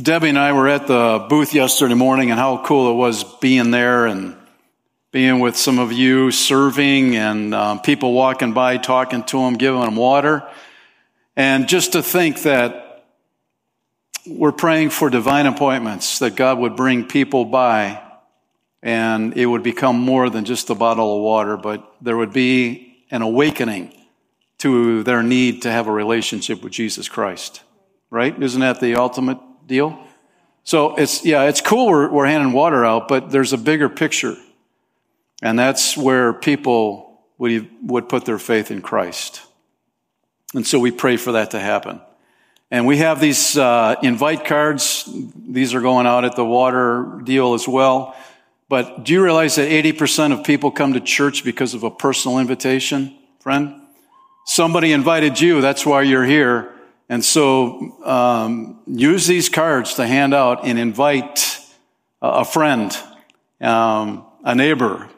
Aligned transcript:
Debbie 0.00 0.30
and 0.30 0.38
I 0.38 0.52
were 0.52 0.66
at 0.66 0.88
the 0.88 1.24
booth 1.28 1.54
yesterday 1.54 1.94
morning 1.94 2.32
and 2.32 2.40
how 2.40 2.64
cool 2.64 2.90
it 2.90 2.94
was 2.94 3.22
being 3.38 3.70
there 3.70 4.06
and 4.06 4.34
being 5.12 5.38
with 5.38 5.56
some 5.56 5.78
of 5.78 5.92
you, 5.92 6.32
serving 6.32 7.14
and 7.14 7.54
um, 7.54 7.80
people 7.80 8.12
walking 8.12 8.52
by, 8.54 8.76
talking 8.76 9.22
to 9.22 9.38
them, 9.38 9.54
giving 9.54 9.82
them 9.82 9.94
water. 9.94 10.42
And 11.36 11.68
just 11.68 11.92
to 11.92 12.02
think 12.02 12.42
that 12.42 13.04
we're 14.26 14.50
praying 14.50 14.90
for 14.90 15.10
divine 15.10 15.46
appointments, 15.46 16.18
that 16.18 16.34
God 16.34 16.58
would 16.58 16.74
bring 16.74 17.06
people 17.06 17.44
by 17.44 18.02
and 18.82 19.36
it 19.36 19.46
would 19.46 19.62
become 19.62 19.96
more 19.96 20.28
than 20.28 20.44
just 20.44 20.70
a 20.70 20.74
bottle 20.74 21.18
of 21.18 21.22
water, 21.22 21.56
but 21.56 21.94
there 22.00 22.16
would 22.16 22.32
be 22.32 23.04
an 23.12 23.22
awakening 23.22 23.92
to 24.58 25.04
their 25.04 25.22
need 25.22 25.62
to 25.62 25.70
have 25.70 25.86
a 25.86 25.92
relationship 25.92 26.64
with 26.64 26.72
Jesus 26.72 27.08
Christ. 27.08 27.62
Right? 28.10 28.36
Isn't 28.42 28.60
that 28.60 28.80
the 28.80 28.96
ultimate 28.96 29.38
deal? 29.66 29.98
So 30.64 30.96
it's, 30.96 31.24
yeah, 31.24 31.44
it's 31.44 31.60
cool 31.60 31.88
we're, 31.88 32.10
we're 32.10 32.26
handing 32.26 32.52
water 32.52 32.84
out, 32.84 33.08
but 33.08 33.30
there's 33.30 33.52
a 33.52 33.58
bigger 33.58 33.88
picture. 33.88 34.36
And 35.42 35.58
that's 35.58 35.96
where 35.96 36.32
people 36.32 37.20
would, 37.38 37.68
would 37.82 38.08
put 38.08 38.24
their 38.24 38.38
faith 38.38 38.70
in 38.70 38.80
Christ. 38.80 39.42
And 40.54 40.66
so 40.66 40.78
we 40.78 40.90
pray 40.90 41.16
for 41.16 41.32
that 41.32 41.50
to 41.50 41.60
happen. 41.60 42.00
And 42.70 42.86
we 42.86 42.98
have 42.98 43.20
these 43.20 43.58
uh, 43.58 43.96
invite 44.02 44.46
cards. 44.46 45.08
These 45.36 45.74
are 45.74 45.80
going 45.80 46.06
out 46.06 46.24
at 46.24 46.34
the 46.34 46.44
water 46.44 47.20
deal 47.22 47.54
as 47.54 47.68
well. 47.68 48.16
But 48.68 49.04
do 49.04 49.12
you 49.12 49.22
realize 49.22 49.56
that 49.56 49.68
80% 49.68 50.32
of 50.32 50.44
people 50.44 50.70
come 50.70 50.94
to 50.94 51.00
church 51.00 51.44
because 51.44 51.74
of 51.74 51.82
a 51.82 51.90
personal 51.90 52.38
invitation, 52.38 53.14
friend? 53.40 53.80
Somebody 54.46 54.92
invited 54.92 55.40
you. 55.40 55.60
That's 55.60 55.84
why 55.84 56.02
you're 56.02 56.24
here. 56.24 56.73
And 57.08 57.24
so 57.24 58.02
um, 58.04 58.80
use 58.86 59.26
these 59.26 59.48
cards 59.48 59.94
to 59.94 60.06
hand 60.06 60.34
out 60.34 60.64
and 60.66 60.78
invite 60.78 61.58
a 62.22 62.44
friend, 62.44 62.96
um, 63.60 64.24
a 64.42 64.54
neighbor, 64.54 65.08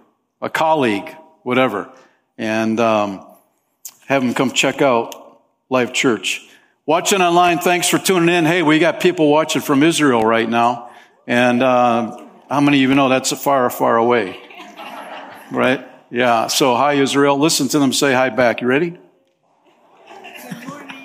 a 0.42 0.50
colleague, 0.50 1.08
whatever, 1.42 1.90
and 2.36 2.80
um, 2.80 3.26
have 4.06 4.22
them 4.22 4.34
come 4.34 4.50
check 4.50 4.82
out 4.82 5.40
Life 5.70 5.92
Church. 5.92 6.48
Watching 6.86 7.20
online, 7.20 7.58
thanks 7.58 7.88
for 7.88 7.98
tuning 7.98 8.34
in. 8.34 8.44
Hey, 8.44 8.62
we 8.62 8.78
got 8.78 9.00
people 9.00 9.30
watching 9.30 9.62
from 9.62 9.82
Israel 9.82 10.24
right 10.24 10.48
now. 10.48 10.90
And 11.26 11.62
uh, 11.62 12.24
how 12.48 12.60
many 12.60 12.84
of 12.84 12.90
you 12.90 12.94
know 12.94 13.08
that's 13.08 13.32
far, 13.32 13.68
far 13.70 13.96
away? 13.96 14.38
Right? 15.50 15.86
Yeah. 16.10 16.46
So, 16.46 16.76
hi, 16.76 16.94
Israel. 16.94 17.38
Listen 17.38 17.68
to 17.68 17.78
them 17.78 17.92
say 17.92 18.12
hi 18.12 18.30
back. 18.30 18.60
You 18.60 18.68
ready? 18.68 18.98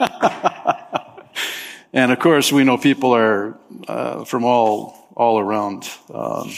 and 1.93 2.11
of 2.11 2.19
course, 2.19 2.51
we 2.51 2.63
know 2.63 2.77
people 2.77 3.15
are 3.15 3.57
uh, 3.87 4.23
from 4.25 4.43
all 4.43 4.97
all 5.15 5.39
around 5.39 5.87
um, 6.13 6.51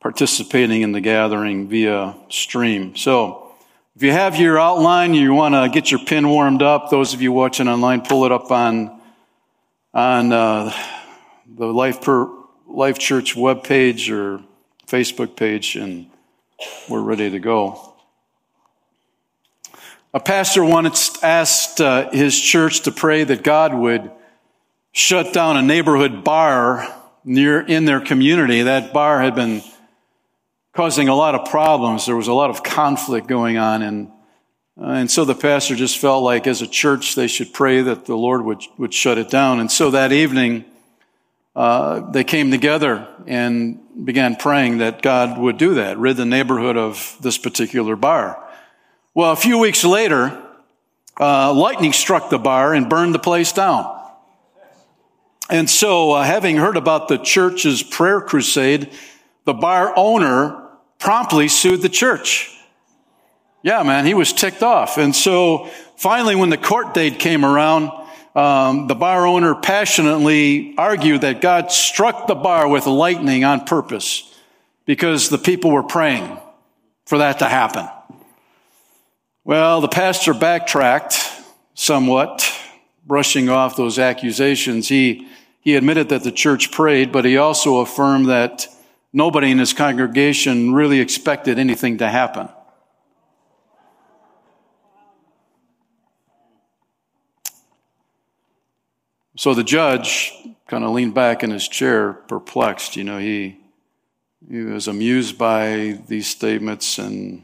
participating 0.00 0.82
in 0.82 0.92
the 0.92 1.00
gathering 1.00 1.68
via 1.68 2.14
stream. 2.28 2.94
So, 2.94 3.54
if 3.96 4.02
you 4.02 4.12
have 4.12 4.36
your 4.36 4.60
outline, 4.60 5.14
you 5.14 5.34
want 5.34 5.54
to 5.54 5.68
get 5.68 5.90
your 5.90 6.00
pin 6.00 6.28
warmed 6.28 6.62
up. 6.62 6.90
Those 6.90 7.14
of 7.14 7.22
you 7.22 7.32
watching 7.32 7.68
online, 7.68 8.02
pull 8.02 8.24
it 8.24 8.32
up 8.32 8.50
on 8.50 9.00
on 9.92 10.32
uh, 10.32 10.72
the 11.46 11.66
Life 11.66 12.02
per 12.02 12.30
Life 12.68 12.98
Church 12.98 13.34
web 13.34 13.64
page 13.64 14.10
or 14.10 14.40
Facebook 14.86 15.36
page, 15.36 15.74
and 15.74 16.06
we're 16.88 17.02
ready 17.02 17.30
to 17.30 17.40
go. 17.40 17.91
A 20.14 20.20
pastor 20.20 20.62
once 20.62 21.22
asked 21.24 21.80
uh, 21.80 22.10
his 22.10 22.38
church 22.38 22.82
to 22.82 22.92
pray 22.92 23.24
that 23.24 23.42
God 23.42 23.72
would 23.72 24.10
shut 24.92 25.32
down 25.32 25.56
a 25.56 25.62
neighborhood 25.62 26.22
bar 26.22 26.86
near 27.24 27.62
in 27.62 27.86
their 27.86 28.00
community. 28.00 28.60
That 28.60 28.92
bar 28.92 29.22
had 29.22 29.34
been 29.34 29.62
causing 30.74 31.08
a 31.08 31.14
lot 31.14 31.34
of 31.34 31.50
problems. 31.50 32.04
There 32.04 32.14
was 32.14 32.28
a 32.28 32.34
lot 32.34 32.50
of 32.50 32.62
conflict 32.62 33.26
going 33.26 33.56
on, 33.56 33.80
and 33.80 34.08
uh, 34.78 35.00
and 35.00 35.10
so 35.10 35.24
the 35.24 35.34
pastor 35.34 35.76
just 35.76 35.96
felt 35.96 36.22
like, 36.22 36.46
as 36.46 36.60
a 36.60 36.66
church, 36.66 37.14
they 37.14 37.26
should 37.26 37.54
pray 37.54 37.80
that 37.80 38.04
the 38.04 38.16
Lord 38.16 38.44
would 38.44 38.62
would 38.76 38.92
shut 38.92 39.16
it 39.16 39.30
down. 39.30 39.60
And 39.60 39.72
so 39.72 39.92
that 39.92 40.12
evening, 40.12 40.66
uh, 41.56 42.10
they 42.10 42.24
came 42.24 42.50
together 42.50 43.08
and 43.26 43.80
began 44.04 44.36
praying 44.36 44.78
that 44.78 45.00
God 45.00 45.38
would 45.38 45.56
do 45.56 45.72
that, 45.74 45.96
rid 45.96 46.18
the 46.18 46.26
neighborhood 46.26 46.76
of 46.76 47.16
this 47.22 47.38
particular 47.38 47.96
bar. 47.96 48.46
Well, 49.14 49.32
a 49.32 49.36
few 49.36 49.58
weeks 49.58 49.84
later, 49.84 50.40
uh, 51.20 51.52
lightning 51.52 51.92
struck 51.92 52.30
the 52.30 52.38
bar 52.38 52.72
and 52.72 52.88
burned 52.88 53.14
the 53.14 53.18
place 53.18 53.52
down. 53.52 54.00
And 55.50 55.68
so, 55.68 56.12
uh, 56.12 56.22
having 56.22 56.56
heard 56.56 56.78
about 56.78 57.08
the 57.08 57.18
church's 57.18 57.82
prayer 57.82 58.22
crusade, 58.22 58.90
the 59.44 59.52
bar 59.52 59.92
owner 59.96 60.66
promptly 60.98 61.48
sued 61.48 61.82
the 61.82 61.90
church. 61.90 62.56
Yeah, 63.62 63.82
man, 63.82 64.06
he 64.06 64.14
was 64.14 64.32
ticked 64.32 64.62
off. 64.62 64.96
And 64.96 65.14
so, 65.14 65.68
finally, 65.96 66.34
when 66.34 66.48
the 66.48 66.56
court 66.56 66.94
date 66.94 67.18
came 67.18 67.44
around, 67.44 67.90
um, 68.34 68.86
the 68.86 68.94
bar 68.94 69.26
owner 69.26 69.54
passionately 69.54 70.74
argued 70.78 71.20
that 71.20 71.42
God 71.42 71.70
struck 71.70 72.26
the 72.28 72.34
bar 72.34 72.66
with 72.66 72.86
lightning 72.86 73.44
on 73.44 73.66
purpose 73.66 74.34
because 74.86 75.28
the 75.28 75.36
people 75.36 75.70
were 75.70 75.82
praying 75.82 76.38
for 77.04 77.18
that 77.18 77.40
to 77.40 77.44
happen. 77.44 77.86
Well, 79.44 79.80
the 79.80 79.88
pastor 79.88 80.34
backtracked 80.34 81.18
somewhat, 81.74 82.48
brushing 83.04 83.48
off 83.48 83.74
those 83.74 83.98
accusations. 83.98 84.86
He, 84.88 85.26
he 85.58 85.74
admitted 85.74 86.10
that 86.10 86.22
the 86.22 86.30
church 86.30 86.70
prayed, 86.70 87.10
but 87.10 87.24
he 87.24 87.36
also 87.36 87.80
affirmed 87.80 88.26
that 88.28 88.68
nobody 89.12 89.50
in 89.50 89.58
his 89.58 89.72
congregation 89.72 90.74
really 90.74 91.00
expected 91.00 91.58
anything 91.58 91.98
to 91.98 92.08
happen. 92.08 92.50
So 99.36 99.54
the 99.54 99.64
judge 99.64 100.32
kind 100.68 100.84
of 100.84 100.92
leaned 100.92 101.14
back 101.14 101.42
in 101.42 101.50
his 101.50 101.66
chair, 101.66 102.12
perplexed. 102.12 102.94
You 102.94 103.02
know, 103.02 103.18
he, 103.18 103.58
he 104.48 104.60
was 104.60 104.86
amused 104.86 105.36
by 105.36 105.98
these 106.06 106.28
statements 106.28 106.96
and 106.98 107.42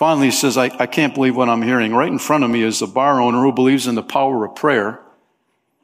Finally, 0.00 0.28
he 0.28 0.30
says, 0.30 0.56
I, 0.56 0.70
I 0.78 0.86
can't 0.86 1.12
believe 1.14 1.36
what 1.36 1.50
I'm 1.50 1.60
hearing. 1.60 1.92
Right 1.92 2.08
in 2.08 2.18
front 2.18 2.42
of 2.42 2.48
me 2.48 2.62
is 2.62 2.80
a 2.80 2.86
bar 2.86 3.20
owner 3.20 3.42
who 3.42 3.52
believes 3.52 3.86
in 3.86 3.96
the 3.96 4.02
power 4.02 4.46
of 4.46 4.54
prayer 4.54 4.98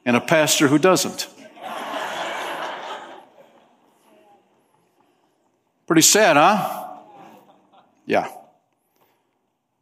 and 0.06 0.16
a 0.16 0.22
pastor 0.22 0.68
who 0.68 0.78
doesn't. 0.78 1.28
Pretty 5.86 6.00
sad, 6.00 6.38
huh? 6.38 6.96
Yeah. 8.06 8.30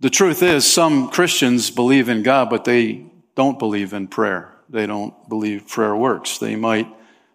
The 0.01 0.11
truth 0.11 0.43
is, 0.43 0.67
some 0.67 1.11
Christians 1.11 1.71
believe 1.71 2.09
in 2.09 2.25
God, 2.25 2.51
but 2.51 2.65
they 2.65 3.07
don't 3.37 3.61
believe 3.61 3.93
in 3.93 4.09
prayer. 4.09 4.53
They 4.69 4.89
don't 4.89 5.15
believe 5.29 5.69
prayer 5.69 5.95
works. 5.95 6.39
They 6.39 6.57
might 6.57 6.89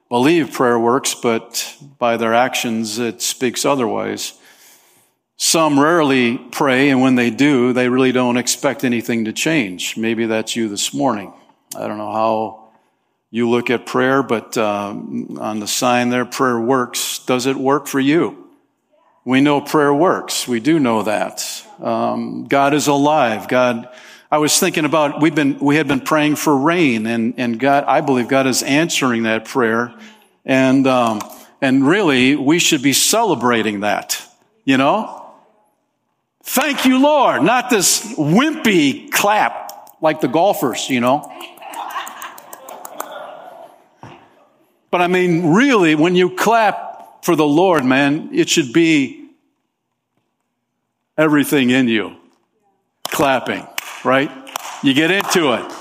believe 0.09 0.51
prayer 0.51 0.77
works, 0.77 1.15
but 1.15 1.77
by 1.97 2.17
their 2.17 2.33
actions 2.33 2.99
it 2.99 3.21
speaks 3.21 3.63
otherwise. 3.63 4.38
Some 5.41 5.79
rarely 5.79 6.37
pray, 6.37 6.89
and 6.89 7.01
when 7.01 7.15
they 7.15 7.29
do, 7.29 7.71
they 7.71 7.87
really 7.87 8.11
don't 8.11 8.35
expect 8.35 8.83
anything 8.83 9.23
to 9.23 9.31
change. 9.31 9.95
Maybe 9.95 10.25
that's 10.25 10.53
you 10.53 10.67
this 10.67 10.93
morning. 10.93 11.31
I 11.73 11.87
don't 11.87 11.97
know 11.97 12.11
how 12.11 12.67
you 13.31 13.49
look 13.49 13.69
at 13.69 13.85
prayer, 13.85 14.21
but 14.21 14.57
um, 14.57 15.37
on 15.39 15.61
the 15.61 15.67
sign 15.67 16.09
there, 16.09 16.25
prayer 16.25 16.59
works. 16.59 17.19
Does 17.19 17.45
it 17.45 17.55
work 17.55 17.87
for 17.87 18.01
you? 18.01 18.49
We 19.23 19.39
know 19.39 19.61
prayer 19.61 19.93
works. 19.93 20.45
We 20.45 20.59
do 20.59 20.77
know 20.77 21.03
that. 21.03 21.65
Um, 21.81 22.47
God 22.49 22.73
is 22.73 22.87
alive. 22.87 23.47
God, 23.47 23.87
I 24.29 24.39
was 24.39 24.59
thinking 24.59 24.83
about, 24.83 25.21
we've 25.21 25.33
been, 25.33 25.57
we 25.59 25.77
had 25.77 25.87
been 25.87 26.01
praying 26.01 26.35
for 26.35 26.57
rain 26.57 27.05
and, 27.05 27.35
and 27.37 27.57
God, 27.57 27.85
I 27.85 28.01
believe 28.01 28.27
God 28.27 28.45
is 28.45 28.61
answering 28.61 29.23
that 29.23 29.45
prayer. 29.45 29.93
And, 30.43 30.85
um, 30.85 31.21
and 31.61 31.87
really, 31.87 32.35
we 32.35 32.59
should 32.59 32.83
be 32.83 32.93
celebrating 32.93 33.81
that, 33.81 34.21
you 34.65 34.75
know? 34.75 35.15
Thank 36.51 36.85
you, 36.85 36.99
Lord. 36.99 37.43
Not 37.43 37.69
this 37.69 38.15
wimpy 38.15 39.11
clap 39.11 39.71
like 40.01 40.19
the 40.19 40.27
golfers, 40.27 40.89
you 40.89 40.99
know. 40.99 41.31
But 44.89 45.01
I 45.01 45.07
mean, 45.07 45.53
really, 45.53 45.93
when 45.93 46.15
you 46.15 46.35
clap 46.35 47.23
for 47.23 47.35
the 47.35 47.45
Lord, 47.45 47.85
man, 47.85 48.31
it 48.33 48.49
should 48.49 48.73
be 48.73 49.29
everything 51.15 51.69
in 51.69 51.87
you 51.87 52.15
clapping, 53.09 53.67
right? 54.03 54.31
You 54.81 54.95
get 54.95 55.11
into 55.11 55.53
it. 55.53 55.71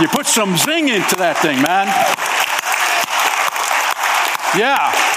You 0.00 0.08
put 0.08 0.26
some 0.26 0.56
zing 0.56 0.88
into 0.88 1.14
that 1.16 1.38
thing, 1.40 1.62
man. 1.62 1.86
Yeah. 4.58 5.15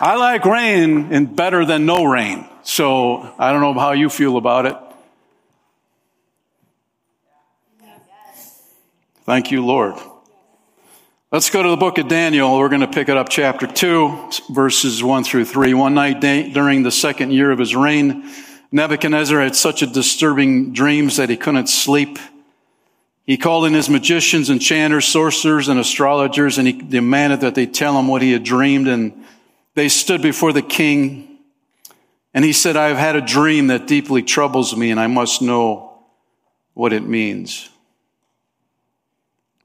I 0.00 0.16
like 0.16 0.44
rain 0.44 1.12
and 1.12 1.34
better 1.34 1.64
than 1.64 1.84
no 1.84 2.04
rain. 2.04 2.46
So 2.62 3.34
I 3.38 3.50
don't 3.50 3.60
know 3.60 3.74
how 3.74 3.92
you 3.92 4.08
feel 4.08 4.36
about 4.36 4.66
it. 4.66 4.76
Thank 9.24 9.50
you, 9.50 9.64
Lord. 9.64 9.94
Let's 11.30 11.50
go 11.50 11.62
to 11.62 11.68
the 11.68 11.76
book 11.76 11.98
of 11.98 12.08
Daniel. 12.08 12.56
We're 12.56 12.70
going 12.70 12.80
to 12.80 12.86
pick 12.86 13.10
it 13.10 13.16
up 13.16 13.28
chapter 13.28 13.66
2, 13.66 14.30
verses 14.50 15.02
1 15.02 15.24
through 15.24 15.44
3. 15.44 15.74
One 15.74 15.94
night 15.94 16.20
during 16.20 16.84
the 16.84 16.90
second 16.90 17.32
year 17.32 17.50
of 17.50 17.58
his 17.58 17.76
reign, 17.76 18.30
Nebuchadnezzar 18.72 19.40
had 19.40 19.54
such 19.54 19.82
a 19.82 19.86
disturbing 19.86 20.72
dreams 20.72 21.16
that 21.16 21.28
he 21.28 21.36
couldn't 21.36 21.68
sleep. 21.68 22.18
He 23.26 23.36
called 23.36 23.66
in 23.66 23.74
his 23.74 23.90
magicians, 23.90 24.48
enchanters, 24.48 25.06
sorcerers, 25.06 25.68
and 25.68 25.78
astrologers, 25.78 26.56
and 26.56 26.66
he 26.66 26.72
demanded 26.72 27.40
that 27.40 27.54
they 27.54 27.66
tell 27.66 27.98
him 27.98 28.08
what 28.08 28.22
he 28.22 28.32
had 28.32 28.44
dreamed. 28.44 28.88
And 28.88 29.24
they 29.78 29.88
stood 29.88 30.22
before 30.22 30.52
the 30.52 30.62
king. 30.62 31.38
And 32.34 32.44
he 32.44 32.52
said, 32.52 32.76
I 32.76 32.88
have 32.88 32.98
had 32.98 33.16
a 33.16 33.20
dream 33.20 33.68
that 33.68 33.86
deeply 33.86 34.22
troubles 34.22 34.76
me, 34.76 34.90
and 34.90 35.00
I 35.00 35.06
must 35.06 35.40
know 35.40 36.02
what 36.74 36.92
it 36.92 37.02
means. 37.02 37.68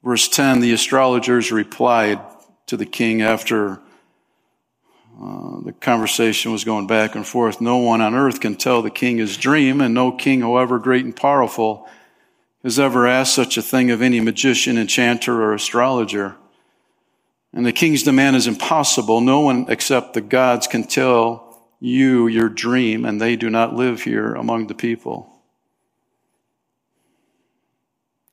Verse 0.04 0.28
10 0.28 0.60
the 0.60 0.74
astrologers 0.74 1.52
replied 1.52 2.20
to 2.68 2.78
the 2.78 2.86
king 2.86 3.22
after 3.22 3.80
uh, 5.22 5.62
the 5.62 5.74
conversation 5.80 6.52
was 6.52 6.64
going 6.64 6.88
back 6.88 7.16
and 7.16 7.26
forth. 7.26 7.62
No 7.62 7.78
one 7.78 8.02
on 8.02 8.16
earth 8.16 8.40
can 8.40 8.56
tell 8.56 8.82
the 8.82 8.90
king 8.90 9.18
his 9.18 9.38
dream, 9.38 9.82
and 9.82 9.94
no 9.94 10.12
king, 10.12 10.42
however 10.42 10.80
great 10.80 11.06
and 11.06 11.16
powerful, 11.16 11.88
has 12.64 12.80
ever 12.80 13.08
asked 13.08 13.36
such 13.36 13.58
a 13.58 13.62
thing 13.62 13.92
of 13.92 14.02
any 14.02 14.20
magician, 14.20 14.78
enchanter, 14.78 15.42
or 15.44 15.54
astrologer. 15.54 16.36
And 17.54 17.66
the 17.66 17.72
king's 17.72 18.04
demand 18.04 18.36
is 18.36 18.48
impossible. 18.48 19.22
No 19.22 19.42
one 19.42 19.68
except 19.70 20.14
the 20.14 20.22
gods 20.22 20.66
can 20.66 20.84
tell 20.84 21.70
you 21.80 22.28
your 22.28 22.50
dream, 22.50 23.06
and 23.06 23.22
they 23.22 23.36
do 23.36 23.50
not 23.50 23.76
live 23.76 24.02
here 24.02 24.34
among 24.34 24.68
the 24.68 24.74
people. 24.74 25.30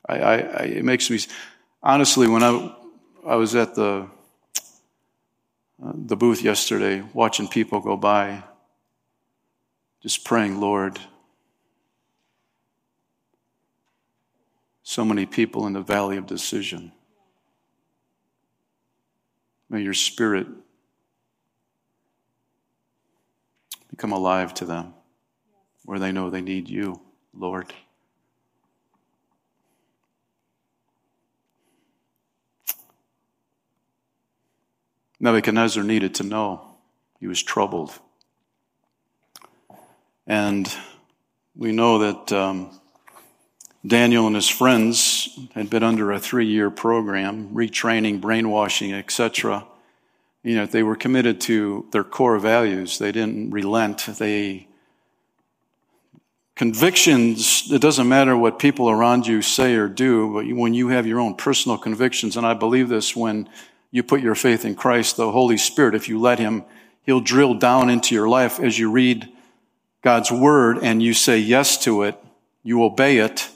I, 0.09 0.19
I, 0.19 0.35
I, 0.37 0.63
it 0.65 0.85
makes 0.85 1.11
me 1.11 1.21
honestly 1.83 2.29
when 2.29 2.43
I 2.43 2.75
I 3.27 3.37
was 3.37 3.55
at 3.55 3.75
the 3.75 4.09
uh, 5.83 5.93
the 5.95 6.17
booth 6.17 6.43
yesterday, 6.43 7.03
watching 7.15 7.49
people 7.49 7.81
go 7.81 7.97
by, 7.97 8.43
just 10.03 10.25
praying, 10.25 10.61
Lord. 10.61 10.99
So 14.83 15.05
many 15.05 15.25
people 15.25 15.67
in 15.67 15.73
the 15.73 15.81
valley 15.81 16.17
of 16.17 16.27
decision. 16.27 16.93
May 19.71 19.83
your 19.83 19.95
spirit 19.95 20.49
become 23.89 24.11
alive 24.11 24.53
to 24.55 24.65
them 24.65 24.95
where 25.85 26.01
they 26.01 26.11
know 26.11 26.29
they 26.29 26.41
need 26.41 26.69
you, 26.69 27.01
Lord. 27.33 27.73
Nebuchadnezzar 35.21 35.85
needed 35.85 36.17
to 36.17 36.25
know 36.25 36.77
he 37.21 37.29
was 37.29 37.41
troubled. 37.41 37.97
And 40.27 40.73
we 41.55 41.71
know 41.71 41.99
that 41.99 42.33
um, 42.33 42.80
Daniel 43.87 44.27
and 44.27 44.37
his 44.37 44.49
friends 44.49 45.39
had 45.55 45.71
been 45.71 45.83
under 45.83 46.13
a 46.13 46.21
three 46.21 46.47
year 46.47 46.71
program, 46.71 47.49
retraining, 47.55 48.21
brainwashing, 48.21 48.93
etc. 48.93 49.67
You 50.43 50.57
know, 50.57 50.67
they 50.67 50.83
were 50.83 50.97
committed 50.97 51.41
to 51.43 51.87
their 51.93 52.05
core 52.05 52.39
values. 52.39 52.99
They 52.99 53.13
didn't 53.13 53.51
relent. 53.51 54.07
They 54.19 54.69
convictions, 56.61 57.73
it 57.73 57.81
doesn't 57.81 58.07
matter 58.07 58.37
what 58.37 58.59
people 58.59 58.91
around 58.91 59.27
you 59.27 59.41
say 59.41 59.77
or 59.77 59.89
do, 59.89 60.31
but 60.35 60.47
when 60.55 60.75
you 60.75 60.89
have 60.89 61.07
your 61.07 61.19
own 61.19 61.35
personal 61.35 61.79
convictions, 61.79 62.37
and 62.37 62.45
I 62.45 62.53
believe 62.53 62.91
this 62.91 63.17
when 63.17 63.49
you 63.91 64.03
put 64.03 64.21
your 64.21 64.35
faith 64.35 64.67
in 64.67 64.75
Christ, 64.75 65.17
the 65.17 65.33
Holy 65.33 65.57
Spirit, 65.57 65.95
if 65.95 66.07
you 66.07 66.21
let 66.21 66.39
Him, 66.39 66.67
He'll 67.05 67.23
drill 67.23 67.55
down 67.55 67.89
into 67.89 68.15
your 68.15 68.29
life 68.29 68.61
as 68.61 68.79
you 68.79 68.91
read 68.91 69.27
God's 70.03 70.31
Word 70.31 70.77
and 70.83 71.03
you 71.03 71.15
say 71.15 71.39
yes 71.39 71.83
to 71.85 72.03
it, 72.03 72.23
you 72.63 72.85
obey 72.85 73.17
it, 73.17 73.49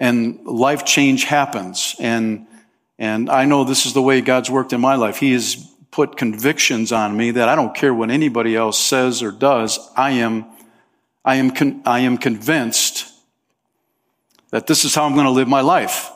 and 0.00 0.44
life 0.46 0.86
change 0.86 1.24
happens. 1.24 1.94
And, 2.00 2.46
and 2.98 3.28
I 3.28 3.44
know 3.44 3.64
this 3.64 3.84
is 3.84 3.92
the 3.92 4.02
way 4.02 4.22
God's 4.22 4.50
worked 4.50 4.72
in 4.72 4.80
my 4.80 4.96
life. 4.96 5.18
He 5.18 5.32
has 5.34 5.56
put 5.90 6.16
convictions 6.16 6.90
on 6.90 7.14
me 7.16 7.32
that 7.32 7.48
I 7.50 7.54
don't 7.54 7.74
care 7.74 7.92
what 7.92 8.10
anybody 8.10 8.56
else 8.56 8.78
says 8.80 9.22
or 9.22 9.30
does. 9.30 9.78
I 9.94 10.12
am, 10.12 10.46
I 11.22 11.36
am, 11.36 11.50
con- 11.50 11.82
I 11.84 12.00
am 12.00 12.16
convinced 12.16 13.12
that 14.50 14.66
this 14.66 14.84
is 14.84 14.94
how 14.94 15.04
I'm 15.04 15.12
going 15.12 15.26
to 15.26 15.32
live 15.32 15.48
my 15.48 15.60
life. 15.60 16.10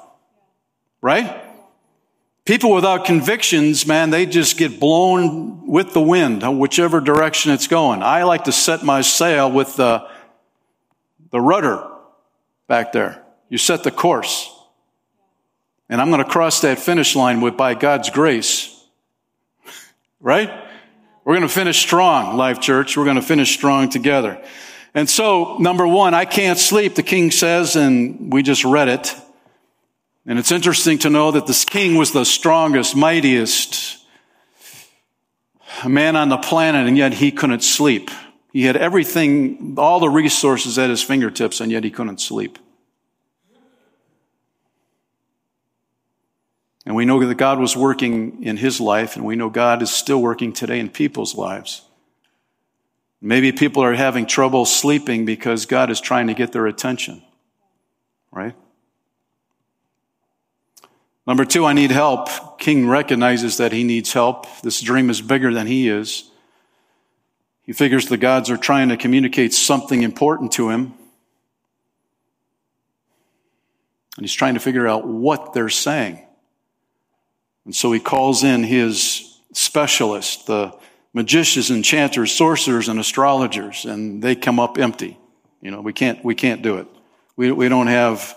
Right? 1.03 1.43
People 2.47 2.73
without 2.73 3.05
convictions, 3.05 3.87
man, 3.87 4.09
they 4.09 4.25
just 4.25 4.57
get 4.57 4.81
blown 4.81 5.67
with 5.67 5.93
the 5.93 6.01
wind, 6.01 6.43
whichever 6.59 7.01
direction 7.01 7.53
it's 7.53 7.67
going. 7.67 8.03
I 8.03 8.23
like 8.23 8.45
to 8.45 8.53
set 8.53 8.83
my 8.83 9.03
sail 9.03 9.53
with 9.53 9.77
the, 9.77 10.09
the 11.31 11.41
rudder 11.41 11.87
back 12.67 12.93
there. 12.93 13.24
You 13.49 13.59
set 13.59 13.85
the 13.85 13.91
course. 13.91 14.51
And 15.89 16.01
I'm 16.01 16.11
going 16.11 16.25
to 16.25 16.29
cross 16.29 16.61
that 16.63 16.79
finish 16.79 17.15
line 17.15 17.41
with, 17.41 17.57
by 17.57 17.75
God's 17.75 18.11
grace. 18.11 18.71
right? 20.21 20.51
We're 21.25 21.35
going 21.35 21.47
to 21.47 21.55
finish 21.55 21.79
strong, 21.79 22.37
Life 22.37 22.61
Church. 22.61 22.97
We're 22.97 23.05
going 23.05 23.17
to 23.17 23.23
finish 23.23 23.55
strong 23.55 23.89
together. 23.89 24.43
And 24.95 25.09
so, 25.09 25.57
number 25.59 25.87
one, 25.87 26.15
I 26.15 26.25
can't 26.25 26.59
sleep, 26.59 26.95
the 26.95 27.03
king 27.03 27.31
says, 27.31 27.77
and 27.77 28.33
we 28.33 28.43
just 28.43 28.65
read 28.65 28.89
it. 28.89 29.15
And 30.27 30.39
it's 30.39 30.53
interesting 30.53 30.99
to 31.01 31.11
know 31.11 31.33
that 31.33 31.47
this 31.47 31.65
king 31.65 31.97
was 31.97 32.13
the 32.13 32.25
strongest, 32.25 32.97
mightiest 32.97 33.99
man 35.87 36.17
on 36.17 36.29
the 36.29 36.39
planet, 36.39 36.87
and 36.87 36.97
yet 36.97 37.13
he 37.13 37.33
couldn't 37.33 37.63
sleep. 37.63 38.11
He 38.53 38.63
had 38.63 38.77
everything, 38.77 39.75
all 39.77 39.99
the 39.99 40.09
resources 40.09 40.79
at 40.79 40.89
his 40.89 41.03
fingertips, 41.03 41.61
and 41.61 41.73
yet 41.73 41.85
he 41.85 41.91
couldn't 41.91 42.21
sleep. 42.21 42.59
And 46.87 46.95
we 46.95 47.07
know 47.07 47.25
that 47.25 47.35
God 47.37 47.59
was 47.59 47.77
working 47.77 48.43
in 48.43 48.57
his 48.59 48.81
life, 48.81 49.17
and 49.17 49.25
we 49.25 49.37
know 49.37 49.49
God 49.49 49.81
is 49.81 49.91
still 49.91 50.21
working 50.21 50.53
today 50.53 50.79
in 50.79 50.91
people's 50.91 51.35
lives. 51.35 51.83
Maybe 53.23 53.53
people 53.53 53.83
are 53.83 53.95
having 53.95 54.27
trouble 54.27 54.67
sleeping 54.67 55.25
because 55.25 55.65
God 55.65 55.91
is 55.91 56.01
trying 56.01 56.27
to 56.27 56.35
get 56.35 56.53
their 56.53 56.67
attention, 56.67 57.23
right? 58.31 58.55
Number 61.27 61.47
two, 61.47 61.65
I 61.65 61.73
need 61.73 61.91
help. 61.91 62.59
King 62.59 62.87
recognizes 62.87 63.57
that 63.57 63.73
he 63.73 63.83
needs 63.83 64.13
help. 64.13 64.47
This 64.61 64.83
dream 64.83 65.09
is 65.09 65.23
bigger 65.23 65.55
than 65.55 65.67
he 65.67 65.89
is. 65.89 66.31
He 67.63 67.73
figures 67.73 68.09
the 68.09 68.19
gods 68.19 68.51
are 68.51 68.59
trying 68.59 68.91
to 68.91 68.99
communicate 68.99 69.55
something 69.55 70.03
important 70.03 70.53
to 70.53 70.69
him. 70.69 70.93
And 74.17 74.25
he's 74.25 74.35
trying 74.35 74.53
to 74.53 74.61
figure 74.61 74.87
out 74.87 75.07
what 75.07 75.55
they're 75.55 75.71
saying. 75.71 76.21
And 77.65 77.75
so 77.75 77.93
he 77.93 78.01
calls 78.01 78.45
in 78.45 78.63
his 78.63 79.39
specialists, 79.53 80.45
the 80.45 80.77
magicians, 81.13 81.71
enchanters, 81.71 82.33
sorcerers, 82.33 82.89
and 82.89 82.99
astrologers, 82.99 83.85
and 83.85 84.23
they 84.23 84.35
come 84.35 84.61
up 84.61 84.79
empty. 84.79 85.19
You 85.61 85.71
know, 85.71 85.81
we 85.81 85.93
can't, 85.93 86.23
we 86.25 86.35
can't 86.35 86.63
do 86.63 86.79
it. 86.79 86.87
We, 87.37 87.51
we 87.53 87.69
don't 87.69 87.87
have 87.87 88.37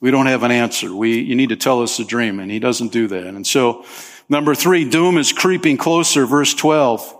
we 0.00 0.10
don't 0.10 0.26
have 0.26 0.42
an 0.42 0.50
answer. 0.50 0.94
We, 0.94 1.20
you 1.20 1.34
need 1.34 1.48
to 1.48 1.56
tell 1.56 1.82
us 1.82 1.98
a 1.98 2.04
dream. 2.04 2.38
And 2.40 2.50
he 2.50 2.58
doesn't 2.58 2.92
do 2.92 3.08
that. 3.08 3.26
And 3.26 3.46
so, 3.46 3.84
number 4.28 4.54
three, 4.54 4.88
doom 4.88 5.18
is 5.18 5.32
creeping 5.32 5.76
closer. 5.76 6.26
Verse 6.26 6.54
12. 6.54 7.16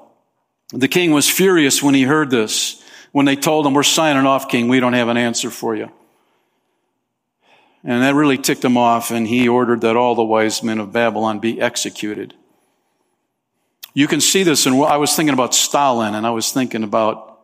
The 0.74 0.88
king 0.88 1.10
was 1.10 1.28
furious 1.28 1.82
when 1.82 1.94
he 1.94 2.02
heard 2.02 2.30
this. 2.30 2.82
When 3.10 3.26
they 3.26 3.36
told 3.36 3.66
him, 3.66 3.74
we're 3.74 3.82
signing 3.82 4.26
off, 4.26 4.48
king. 4.48 4.68
We 4.68 4.80
don't 4.80 4.92
have 4.92 5.08
an 5.08 5.16
answer 5.16 5.50
for 5.50 5.74
you. 5.74 5.90
And 7.84 8.02
that 8.02 8.14
really 8.14 8.38
ticked 8.38 8.64
him 8.64 8.76
off. 8.76 9.10
And 9.10 9.26
he 9.26 9.48
ordered 9.48 9.82
that 9.82 9.96
all 9.96 10.14
the 10.14 10.24
wise 10.24 10.62
men 10.62 10.78
of 10.78 10.92
Babylon 10.92 11.38
be 11.38 11.60
executed. 11.60 12.34
You 13.94 14.06
can 14.06 14.20
see 14.20 14.42
this. 14.42 14.66
And 14.66 14.82
I 14.82 14.96
was 14.96 15.14
thinking 15.14 15.34
about 15.34 15.54
Stalin 15.54 16.14
and 16.14 16.26
I 16.26 16.30
was 16.30 16.52
thinking 16.52 16.82
about 16.82 17.40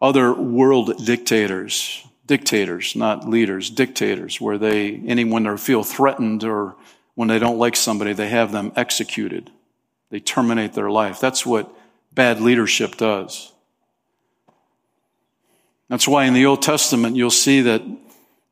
other 0.00 0.32
world 0.32 1.04
dictators 1.04 2.04
dictators, 2.26 2.96
not 2.96 3.28
leaders, 3.28 3.70
dictators, 3.70 4.40
where 4.40 4.58
they, 4.58 4.94
anyone 5.06 5.44
they 5.44 5.56
feel 5.56 5.82
threatened 5.82 6.44
or 6.44 6.76
when 7.14 7.28
they 7.28 7.38
don't 7.38 7.58
like 7.58 7.76
somebody, 7.76 8.12
they 8.12 8.28
have 8.28 8.50
them 8.50 8.72
executed. 8.76 9.50
They 10.10 10.20
terminate 10.20 10.72
their 10.72 10.90
life. 10.90 11.20
That's 11.20 11.44
what 11.44 11.72
bad 12.12 12.40
leadership 12.40 12.96
does. 12.96 13.52
That's 15.88 16.08
why 16.08 16.24
in 16.24 16.34
the 16.34 16.46
Old 16.46 16.62
Testament 16.62 17.16
you'll 17.16 17.30
see 17.30 17.60
that 17.62 17.82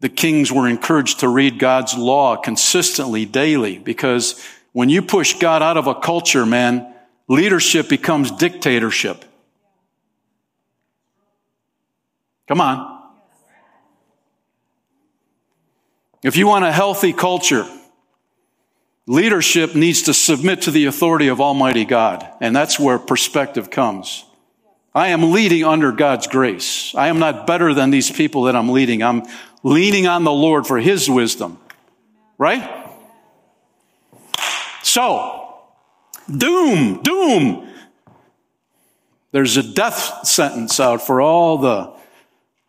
the 0.03 0.09
kings 0.09 0.51
were 0.51 0.67
encouraged 0.69 1.21
to 1.21 1.29
read 1.29 1.61
God's 1.61 1.97
law 1.97 2.37
consistently, 2.37 3.25
daily, 3.25 3.79
because 3.79 4.45
when 4.73 4.89
you 4.89 5.01
push 5.01 5.39
God 5.39 5.63
out 5.63 5.77
of 5.77 5.87
a 5.87 5.95
culture, 5.95 6.45
man, 6.45 6.93
leadership 7.29 7.89
becomes 7.89 8.33
dictatorship. 8.33 9.25
Come 12.49 12.61
on. 12.61 13.01
If 16.25 16.37
you 16.37 16.49
want 16.49 16.65
a 16.65 16.73
healthy 16.73 17.13
culture, 17.13 17.65
leadership 19.07 19.77
needs 19.77 20.03
to 20.03 20.15
submit 20.15 20.63
to 20.63 20.73
the 20.73 20.87
authority 20.87 21.29
of 21.29 21.41
Almighty 21.41 21.85
God. 21.85 22.29
And 22.41 22.57
that's 22.57 22.77
where 22.77 22.99
perspective 22.99 23.71
comes. 23.71 24.25
I 24.95 25.09
am 25.09 25.31
leading 25.31 25.65
under 25.65 25.93
God's 25.93 26.27
grace. 26.27 26.93
I 26.97 27.07
am 27.07 27.21
not 27.21 27.47
better 27.47 27.73
than 27.73 27.91
these 27.91 28.11
people 28.11 28.43
that 28.43 28.57
I'm 28.57 28.69
leading. 28.69 29.03
I'm 29.03 29.23
leaning 29.63 30.07
on 30.07 30.25
the 30.25 30.33
Lord 30.33 30.67
for 30.67 30.79
His 30.79 31.09
wisdom. 31.09 31.59
Right? 32.39 32.83
So, 34.83 35.63
doom, 36.29 37.03
doom. 37.03 37.69
There's 39.31 39.57
a 39.57 39.63
death 39.63 40.27
sentence 40.27 40.79
out 40.79 41.07
for 41.07 41.21
all 41.21 41.59
the, 41.59 41.93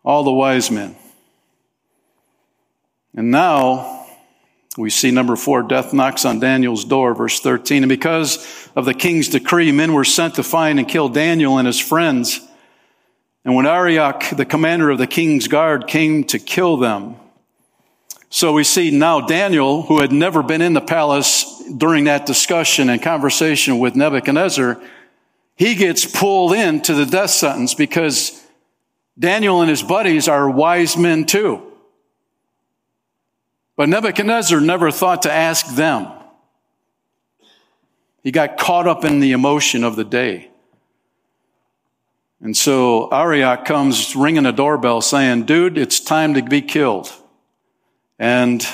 all 0.04 0.24
the 0.24 0.32
wise 0.32 0.72
men. 0.72 0.96
And 3.16 3.30
now 3.30 4.06
we 4.78 4.90
see 4.90 5.12
number 5.12 5.36
four, 5.36 5.64
death 5.64 5.94
knocks 5.94 6.26
on 6.26 6.40
Daniel's 6.40 6.86
door, 6.86 7.14
verse 7.14 7.40
13. 7.40 7.84
And 7.84 7.90
because 7.90 8.70
of 8.76 8.86
the 8.86 8.94
king's 8.94 9.30
decree, 9.30 9.72
men 9.72 9.94
were 9.94 10.06
sent 10.06 10.36
to 10.36 10.44
find 10.44 10.80
and 10.80 10.88
kill 10.88 11.10
Daniel 11.10 11.58
and 11.58 11.68
his 11.68 11.80
friends. 11.80 12.40
And 13.46 13.56
when 13.56 13.66
Arioch, 13.66 14.24
the 14.32 14.46
commander 14.46 14.90
of 14.90 14.98
the 14.98 15.08
king's 15.08 15.48
guard, 15.48 15.88
came 15.88 16.24
to 16.26 16.40
kill 16.40 16.78
them, 16.78 17.18
so 18.34 18.52
we 18.52 18.64
see 18.64 18.90
now 18.90 19.22
Daniel, 19.22 19.84
who 19.84 20.02
had 20.02 20.12
never 20.12 20.42
been 20.42 20.64
in 20.64 20.74
the 20.74 20.82
palace 20.82 21.62
during 21.78 22.06
that 22.06 22.26
discussion 22.26 22.90
and 22.90 23.00
conversation 23.00 23.78
with 23.78 23.96
Nebuchadnezzar, 23.96 24.82
he 25.56 25.76
gets 25.76 26.04
pulled 26.04 26.52
into 26.54 26.96
the 26.96 27.06
death 27.06 27.30
sentence 27.30 27.76
because 27.76 28.44
Daniel 29.20 29.62
and 29.62 29.70
his 29.70 29.84
buddies 29.84 30.28
are 30.28 30.50
wise 30.50 30.98
men 30.98 31.26
too. 31.26 31.62
But 33.76 33.88
Nebuchadnezzar 33.90 34.60
never 34.60 34.90
thought 34.90 35.22
to 35.22 35.32
ask 35.32 35.76
them. 35.76 36.08
He 38.24 38.32
got 38.32 38.58
caught 38.58 38.88
up 38.88 39.06
in 39.06 39.20
the 39.20 39.34
emotion 39.34 39.84
of 39.84 39.96
the 39.96 40.04
day. 40.04 40.50
And 42.44 42.58
so 42.58 43.08
Arioch 43.08 43.64
comes 43.64 44.18
ringing 44.18 44.46
a 44.46 44.52
doorbell 44.52 45.00
saying, 45.00 45.46
dude, 45.46 45.78
it's 45.78 46.02
time 46.02 46.34
to 46.34 46.42
be 46.42 46.62
killed. 46.62 47.10
And 48.20 48.68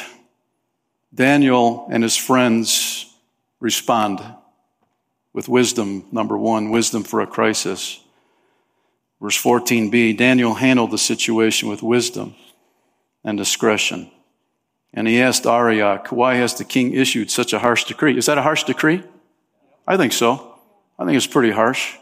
Daniel 1.13 1.87
and 1.91 2.01
his 2.01 2.15
friends 2.15 3.05
respond 3.59 4.23
with 5.33 5.47
wisdom. 5.47 6.05
Number 6.11 6.35
one, 6.35 6.71
wisdom 6.71 7.03
for 7.03 7.21
a 7.21 7.27
crisis. 7.27 7.99
Verse 9.21 9.39
14b, 9.39 10.17
Daniel 10.17 10.55
handled 10.55 10.89
the 10.89 10.97
situation 10.97 11.69
with 11.69 11.83
wisdom 11.83 12.33
and 13.23 13.37
discretion. 13.37 14.09
And 14.95 15.07
he 15.07 15.21
asked 15.21 15.45
Arioch, 15.45 16.07
why 16.07 16.35
has 16.35 16.55
the 16.55 16.65
king 16.65 16.95
issued 16.95 17.29
such 17.29 17.53
a 17.53 17.59
harsh 17.59 17.83
decree? 17.83 18.17
Is 18.17 18.25
that 18.25 18.39
a 18.39 18.41
harsh 18.41 18.63
decree? 18.63 19.03
I 19.87 19.95
think 19.95 20.13
so. 20.13 20.55
I 20.97 21.05
think 21.05 21.17
it's 21.17 21.27
pretty 21.27 21.51
harsh. 21.51 21.99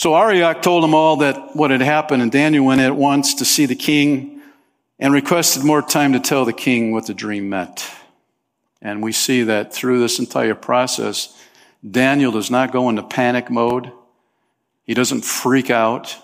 So 0.00 0.16
Arioch 0.16 0.62
told 0.62 0.82
them 0.82 0.94
all 0.94 1.16
that 1.16 1.54
what 1.54 1.70
had 1.70 1.82
happened, 1.82 2.22
and 2.22 2.32
Daniel 2.32 2.64
went 2.64 2.80
at 2.80 2.96
once 2.96 3.34
to 3.34 3.44
see 3.44 3.66
the 3.66 3.74
king 3.74 4.40
and 4.98 5.12
requested 5.12 5.62
more 5.62 5.82
time 5.82 6.14
to 6.14 6.20
tell 6.20 6.46
the 6.46 6.54
king 6.54 6.90
what 6.90 7.04
the 7.04 7.12
dream 7.12 7.50
meant. 7.50 7.86
And 8.80 9.02
we 9.02 9.12
see 9.12 9.42
that 9.42 9.74
through 9.74 10.00
this 10.00 10.18
entire 10.18 10.54
process, 10.54 11.38
Daniel 11.86 12.32
does 12.32 12.50
not 12.50 12.72
go 12.72 12.88
into 12.88 13.02
panic 13.02 13.50
mode. 13.50 13.92
He 14.86 14.94
doesn't 14.94 15.22
freak 15.22 15.68
out, 15.68 16.16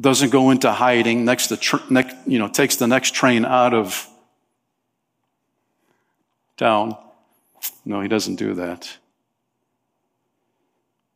doesn't 0.00 0.30
go 0.30 0.50
into 0.50 0.72
hiding, 0.72 1.26
next, 1.26 1.48
the 1.48 1.58
tr- 1.58 1.84
next, 1.90 2.16
you 2.26 2.38
know, 2.38 2.48
takes 2.48 2.76
the 2.76 2.86
next 2.86 3.12
train 3.12 3.44
out 3.44 3.74
of 3.74 4.08
town. 6.56 6.96
No, 7.84 8.00
he 8.00 8.08
doesn't 8.08 8.36
do 8.36 8.54
that. 8.54 8.96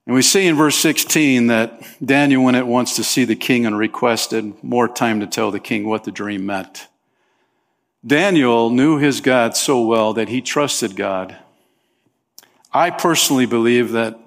And 0.07 0.15
we 0.15 0.23
see 0.23 0.47
in 0.47 0.57
verse 0.57 0.77
16 0.77 1.47
that 1.47 1.81
Daniel 2.05 2.43
went 2.43 2.57
at 2.57 2.67
once 2.67 2.97
to 2.97 3.05
see 3.05 3.25
the 3.25 3.37
king 3.37 3.67
and 3.67 3.79
requested 3.79 4.63
more 4.63 4.89
time 4.89 5.21
to 5.21 5.27
tell 5.27 5.51
the 5.51 5.61
king 5.61 5.87
what 5.87 6.05
the 6.05 6.11
dream 6.11 6.45
meant. 6.45 6.89
Daniel 8.05 8.71
knew 8.71 8.99
his 8.99 9.21
God 9.21 9.57
so 9.57 9.85
well 9.85 10.13
that 10.15 10.29
he 10.29 10.41
trusted 10.41 10.97
God. 10.97 11.37
I 12.73 12.91
personally 12.91 13.47
believe 13.47 13.93
that 13.93 14.19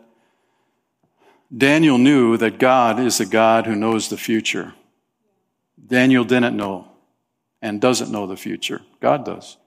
Daniel 1.56 1.98
knew 1.98 2.38
that 2.38 2.58
God 2.58 3.00
is 3.00 3.18
the 3.18 3.26
God 3.26 3.66
who 3.66 3.76
knows 3.76 4.08
the 4.08 4.18
future. 4.18 4.74
Daniel 5.86 6.24
didn't 6.24 6.56
know 6.56 6.88
and 7.62 7.82
doesn't 7.82 8.12
know 8.12 8.28
the 8.28 8.38
future. 8.38 8.82
God 9.02 9.26
does. 9.26 9.58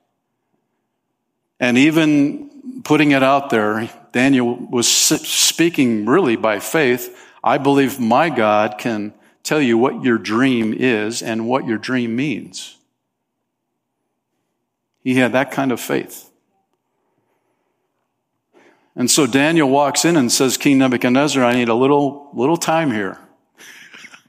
And 1.61 1.77
even 1.77 2.83
putting 2.85 3.11
it 3.11 3.23
out 3.23 3.51
there, 3.51 3.91
Daniel 4.13 4.57
was 4.57 4.89
speaking 4.89 6.07
really 6.07 6.37
by 6.37 6.61
faith. 6.61 7.17
I 7.43 7.59
believe 7.59 8.01
my 8.01 8.31
God 8.31 8.79
can 8.79 9.15
tell 9.43 9.61
you 9.61 9.79
what 9.79 10.03
your 10.03 10.19
dream 10.19 10.75
is 10.75 11.23
and 11.23 11.47
what 11.47 11.67
your 11.67 11.79
dream 11.79 12.17
means. 12.17 12.77
He 15.03 15.15
had 15.15 15.33
that 15.33 15.51
kind 15.51 15.73
of 15.73 15.81
faith. 15.81 16.31
And 18.95 19.11
so 19.11 19.27
Daniel 19.27 19.71
walks 19.71 20.05
in 20.05 20.17
and 20.17 20.31
says, 20.31 20.57
King 20.57 20.79
Nebuchadnezzar, 20.79 21.43
I 21.45 21.55
need 21.55 21.69
a 21.69 21.75
little, 21.75 22.31
little 22.35 22.57
time 22.57 22.91
here. 22.91 23.19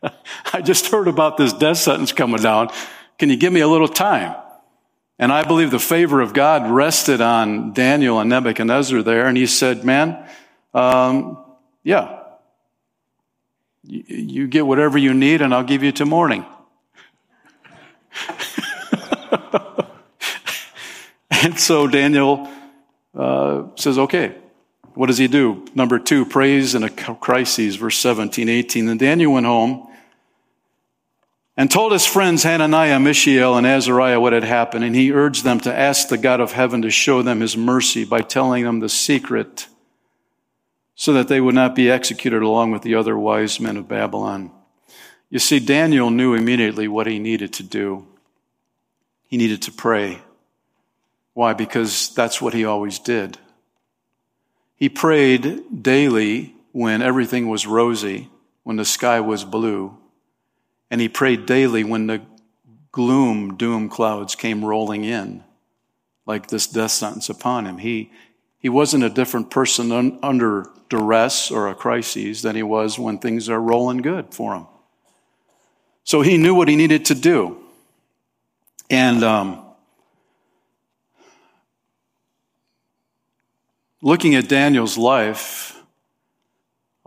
I 0.54 0.62
just 0.62 0.92
heard 0.92 1.08
about 1.08 1.38
this 1.38 1.54
death 1.54 1.78
sentence 1.78 2.12
coming 2.12 2.42
down. 2.42 2.70
Can 3.18 3.30
you 3.30 3.36
give 3.36 3.52
me 3.52 3.62
a 3.62 3.68
little 3.68 3.88
time? 3.88 4.39
And 5.20 5.32
I 5.34 5.44
believe 5.44 5.70
the 5.70 5.80
favor 5.80 6.22
of 6.22 6.34
God 6.34 6.72
rested 6.72 7.20
on 7.20 7.74
Daniel 7.74 8.22
and 8.22 8.30
Nebuchadnezzar 8.30 9.04
there. 9.04 9.28
And 9.28 9.38
he 9.38 9.48
said, 9.48 9.84
man, 9.84 10.26
um, 10.74 11.44
yeah, 11.84 12.20
you, 13.84 14.48
get 14.48 14.66
whatever 14.66 14.98
you 14.98 15.14
need 15.14 15.42
and 15.42 15.54
I'll 15.54 15.66
give 15.66 15.84
you 15.84 15.92
to 15.94 16.06
morning. 16.06 16.46
and 21.30 21.60
so 21.60 21.86
Daniel 21.88 22.50
uh, 23.14 23.64
says, 23.76 23.98
okay. 23.98 24.36
What 24.94 25.08
does 25.08 25.18
he 25.18 25.28
do? 25.28 25.66
Number 25.76 26.00
two, 26.00 26.26
praise 26.26 26.76
in 26.76 26.84
a 26.84 26.90
crisis, 26.90 27.76
verse 27.76 27.98
17, 27.98 28.48
18. 28.50 28.90
And 28.90 29.00
Daniel 29.00 29.34
went 29.34 29.46
home 29.46 29.89
and 31.60 31.70
told 31.70 31.92
his 31.92 32.06
friends 32.06 32.44
Hananiah, 32.44 33.02
Mishael, 33.02 33.58
and 33.58 33.68
Azariah 33.68 34.22
what 34.22 34.32
had 34.32 34.46
happened, 34.46 34.86
and 34.86 34.96
he 34.96 35.12
urged 35.12 35.44
them 35.44 35.60
to 35.60 35.78
ask 35.78 36.08
the 36.08 36.18
God 36.18 36.40
of 36.40 36.54
heaven 36.54 36.84
to 36.84 36.90
show 36.90 37.22
them 37.22 37.42
his 37.42 37.58
mercy 37.58 38.06
by 38.06 38.22
telling 38.22 38.64
them 38.64 38.80
the 38.80 38.88
secret 38.88 39.68
so 40.96 41.12
that 41.12 41.28
they 41.28 41.42
would 41.42 41.54
not 41.54 41.76
be 41.76 41.92
executed 41.92 42.42
along 42.42 42.72
with 42.72 42.82
the 42.82 42.96
other 42.96 43.18
wise 43.18 43.60
men 43.60 43.76
of 43.76 43.90
Babylon. 43.90 44.52
You 45.30 45.40
see, 45.40 45.60
Daniel 45.60 46.10
knew 46.10 46.34
immediately 46.34 46.88
what 46.88 47.08
he 47.08 47.20
needed 47.20 47.52
to 47.56 47.64
do. 47.64 48.08
He 49.28 49.36
needed 49.36 49.62
to 49.64 49.72
pray. 49.74 50.20
Why? 51.34 51.52
Because 51.52 52.14
that's 52.16 52.42
what 52.42 52.54
he 52.54 52.64
always 52.64 53.00
did. 53.00 53.38
He 54.78 54.88
prayed 54.88 55.84
daily 55.84 56.56
when 56.72 57.02
everything 57.02 57.50
was 57.50 57.68
rosy, 57.68 58.30
when 58.64 58.78
the 58.78 58.86
sky 58.86 59.20
was 59.20 59.44
blue 59.44 59.99
and 60.92 61.00
he 61.00 61.10
prayed 61.10 61.46
daily 61.46 61.84
when 61.84 62.08
the 62.08 62.22
gloom, 62.92 63.56
doom 63.56 63.90
clouds 63.90 64.36
came 64.36 64.66
rolling 64.66 65.04
in, 65.04 65.44
like 66.26 66.48
this 66.48 66.68
death 66.68 66.92
sentence 66.92 67.30
upon 67.30 67.66
him. 67.66 67.78
He, 67.78 68.12
he 68.60 68.70
wasn't 68.70 69.04
a 69.04 69.10
different 69.10 69.52
person 69.52 69.92
un, 69.92 70.20
under 70.24 70.68
duress 70.90 71.52
or 71.52 71.68
a 71.68 71.76
crisis 71.76 72.42
than 72.42 72.56
he 72.56 72.64
was 72.64 72.98
when 72.98 73.20
things 73.20 73.50
are 73.50 73.62
rolling 73.62 73.98
good 74.00 74.34
for 74.34 74.56
him. 74.56 74.68
So 76.04 76.22
he 76.22 76.38
knew 76.38 76.56
what 76.56 76.68
he 76.68 76.76
needed 76.76 77.06
to 77.06 77.16
do. 77.16 77.58
And 78.90 79.24
um, 79.24 79.64
looking 84.02 84.34
at 84.34 84.50
Daniel's 84.50 84.98
life, 84.98 85.76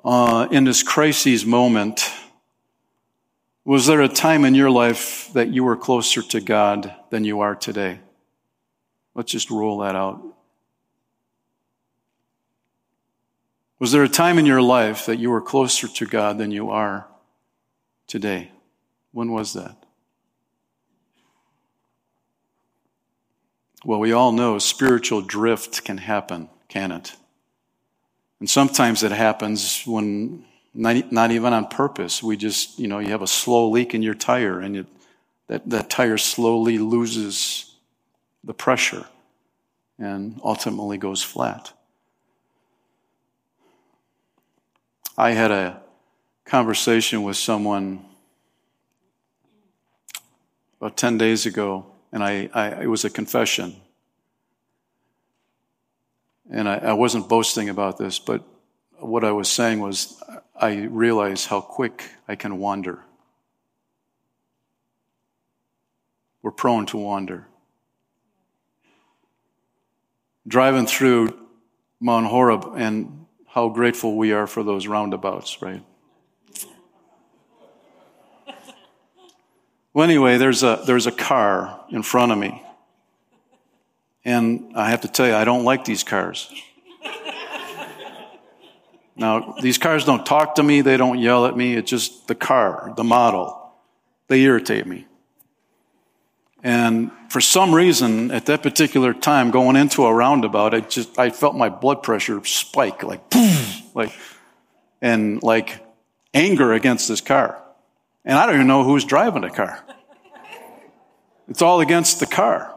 uh, 0.04 0.48
in 0.50 0.64
this 0.64 0.82
crisis 0.82 1.44
moment, 1.44 2.10
was 3.64 3.86
there 3.86 4.00
a 4.02 4.08
time 4.08 4.44
in 4.44 4.54
your 4.54 4.70
life 4.70 5.30
that 5.34 5.48
you 5.48 5.64
were 5.64 5.76
closer 5.76 6.22
to 6.22 6.40
God 6.40 6.94
than 7.10 7.24
you 7.24 7.40
are 7.40 7.54
today? 7.54 8.00
Let's 9.14 9.30
just 9.30 9.50
roll 9.50 9.78
that 9.78 9.94
out. 9.94 10.22
Was 13.78 13.92
there 13.92 14.04
a 14.04 14.08
time 14.08 14.38
in 14.38 14.46
your 14.46 14.62
life 14.62 15.06
that 15.06 15.18
you 15.18 15.30
were 15.30 15.40
closer 15.40 15.88
to 15.88 16.06
God 16.06 16.38
than 16.38 16.50
you 16.50 16.70
are 16.70 17.06
today? 18.06 18.50
When 19.10 19.32
was 19.32 19.54
that? 19.54 19.76
Well, 23.84 23.98
we 23.98 24.12
all 24.12 24.30
know 24.30 24.58
spiritual 24.58 25.20
drift 25.20 25.84
can 25.84 25.98
happen, 25.98 26.48
can 26.68 26.92
it? 26.92 27.16
And 28.38 28.48
sometimes 28.48 29.02
it 29.02 29.12
happens 29.12 29.82
when 29.84 30.44
not, 30.74 31.30
even 31.30 31.52
on 31.52 31.66
purpose. 31.66 32.22
We 32.22 32.36
just, 32.36 32.78
you 32.78 32.88
know, 32.88 32.98
you 32.98 33.10
have 33.10 33.22
a 33.22 33.26
slow 33.26 33.68
leak 33.68 33.94
in 33.94 34.02
your 34.02 34.14
tire 34.14 34.60
and 34.60 34.76
it, 34.76 34.86
that, 35.48 35.68
that 35.68 35.90
tire 35.90 36.18
slowly 36.18 36.78
loses 36.78 37.74
the 38.42 38.54
pressure 38.54 39.06
and 39.98 40.40
ultimately 40.42 40.98
goes 40.98 41.22
flat. 41.22 41.72
I 45.16 45.32
had 45.32 45.50
a 45.50 45.82
conversation 46.44 47.22
with 47.22 47.36
someone 47.36 48.04
about 50.80 50.96
10 50.96 51.18
days 51.18 51.46
ago, 51.46 51.86
and 52.10 52.24
I, 52.24 52.50
I 52.52 52.82
it 52.82 52.86
was 52.86 53.04
a 53.04 53.10
confession. 53.10 53.76
And 56.50 56.68
I, 56.68 56.76
I 56.78 56.92
wasn't 56.94 57.28
boasting 57.28 57.68
about 57.68 57.98
this, 57.98 58.18
but 58.18 58.42
what 58.98 59.22
I 59.22 59.32
was 59.32 59.48
saying 59.48 59.80
was 59.80 60.20
I 60.62 60.84
realize 60.84 61.46
how 61.46 61.60
quick 61.60 62.04
I 62.28 62.36
can 62.36 62.58
wander. 62.58 63.00
We're 66.40 66.52
prone 66.52 66.86
to 66.86 66.96
wander. 66.96 67.48
Driving 70.46 70.86
through 70.86 71.36
Mount 72.00 72.26
Horeb 72.26 72.74
and 72.76 73.26
how 73.48 73.70
grateful 73.70 74.16
we 74.16 74.32
are 74.32 74.46
for 74.46 74.62
those 74.62 74.86
roundabouts, 74.86 75.60
right? 75.60 75.84
Well, 79.92 80.04
anyway, 80.04 80.38
there's 80.38 80.62
a, 80.62 80.82
there's 80.86 81.08
a 81.08 81.12
car 81.12 81.84
in 81.90 82.04
front 82.04 82.30
of 82.30 82.38
me. 82.38 82.62
And 84.24 84.72
I 84.76 84.90
have 84.90 85.00
to 85.00 85.08
tell 85.08 85.26
you, 85.26 85.34
I 85.34 85.44
don't 85.44 85.64
like 85.64 85.84
these 85.84 86.04
cars. 86.04 86.54
Now, 89.16 89.54
these 89.60 89.78
cars 89.78 90.04
don't 90.04 90.24
talk 90.24 90.54
to 90.56 90.62
me, 90.62 90.80
they 90.80 90.96
don't 90.96 91.18
yell 91.18 91.46
at 91.46 91.56
me, 91.56 91.74
it's 91.74 91.90
just 91.90 92.28
the 92.28 92.34
car, 92.34 92.92
the 92.96 93.04
model. 93.04 93.72
They 94.28 94.40
irritate 94.42 94.86
me. 94.86 95.06
And 96.62 97.10
for 97.28 97.40
some 97.40 97.74
reason, 97.74 98.30
at 98.30 98.46
that 98.46 98.62
particular 98.62 99.12
time, 99.12 99.50
going 99.50 99.76
into 99.76 100.04
a 100.04 100.14
roundabout, 100.14 100.74
I 100.74 100.80
just, 100.80 101.18
I 101.18 101.30
felt 101.30 101.56
my 101.56 101.68
blood 101.68 102.02
pressure 102.02 102.42
spike, 102.44 103.02
like, 103.02 103.28
boom, 103.30 103.56
like, 103.94 104.12
and 105.00 105.42
like 105.42 105.84
anger 106.32 106.72
against 106.72 107.08
this 107.08 107.20
car. 107.20 107.60
And 108.24 108.38
I 108.38 108.46
don't 108.46 108.54
even 108.54 108.68
know 108.68 108.84
who's 108.84 109.04
driving 109.04 109.42
the 109.42 109.50
car. 109.50 109.84
It's 111.48 111.60
all 111.60 111.80
against 111.80 112.20
the 112.20 112.26
car. 112.26 112.72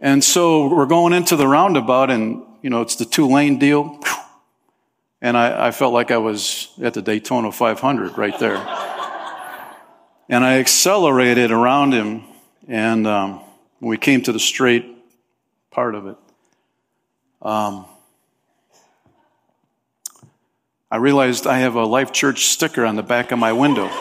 And 0.00 0.24
so 0.24 0.74
we're 0.74 0.86
going 0.86 1.12
into 1.12 1.36
the 1.36 1.46
roundabout 1.46 2.10
and, 2.10 2.42
you 2.62 2.70
know, 2.70 2.80
it's 2.80 2.96
the 2.96 3.04
two 3.04 3.28
lane 3.28 3.58
deal. 3.58 4.00
And 5.24 5.38
I, 5.38 5.68
I 5.68 5.70
felt 5.70 5.94
like 5.94 6.10
I 6.10 6.18
was 6.18 6.68
at 6.82 6.92
the 6.92 7.00
Daytona 7.00 7.50
500 7.50 8.18
right 8.18 8.38
there. 8.38 8.58
and 10.28 10.44
I 10.44 10.58
accelerated 10.58 11.50
around 11.50 11.94
him 11.94 12.24
and 12.68 13.06
um, 13.06 13.40
when 13.78 13.88
we 13.88 13.96
came 13.96 14.20
to 14.20 14.32
the 14.32 14.38
straight 14.38 14.84
part 15.70 15.94
of 15.94 16.08
it, 16.08 16.16
um, 17.40 17.86
I 20.90 20.96
realized 20.96 21.46
I 21.46 21.60
have 21.60 21.74
a 21.74 21.86
Life 21.86 22.12
Church 22.12 22.44
sticker 22.44 22.84
on 22.84 22.96
the 22.96 23.02
back 23.02 23.32
of 23.32 23.38
my 23.38 23.54
window. 23.54 23.90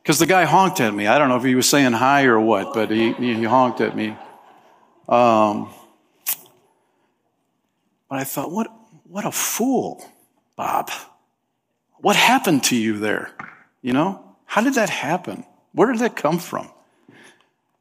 Because 0.00 0.20
the 0.20 0.26
guy 0.26 0.44
honked 0.46 0.80
at 0.80 0.94
me. 0.94 1.06
I 1.06 1.18
don't 1.18 1.28
know 1.28 1.36
if 1.36 1.44
he 1.44 1.54
was 1.54 1.68
saying 1.68 1.92
hi 1.92 2.24
or 2.24 2.40
what, 2.40 2.72
but 2.72 2.90
he, 2.90 3.12
he 3.12 3.42
honked 3.42 3.82
at 3.82 3.94
me. 3.94 4.16
Um, 5.06 5.68
but 8.08 8.18
I 8.18 8.24
thought, 8.24 8.50
what, 8.50 8.68
what 9.04 9.26
a 9.26 9.32
fool, 9.32 10.04
Bob. 10.56 10.90
What 11.98 12.16
happened 12.16 12.64
to 12.64 12.76
you 12.76 12.98
there? 12.98 13.32
You 13.82 13.92
know, 13.92 14.36
how 14.46 14.62
did 14.62 14.74
that 14.74 14.90
happen? 14.90 15.44
Where 15.72 15.92
did 15.92 16.00
that 16.00 16.16
come 16.16 16.38
from? 16.38 16.70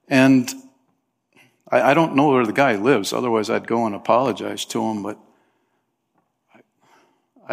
And 0.07 0.53
I, 1.69 1.91
I 1.91 1.93
don't 1.93 2.15
know 2.15 2.29
where 2.29 2.45
the 2.45 2.53
guy 2.53 2.75
lives, 2.75 3.13
otherwise, 3.13 3.49
I'd 3.49 3.67
go 3.67 3.85
and 3.85 3.95
apologize 3.95 4.65
to 4.65 4.83
him, 4.83 5.03
but 5.03 5.17
I, 6.53 6.59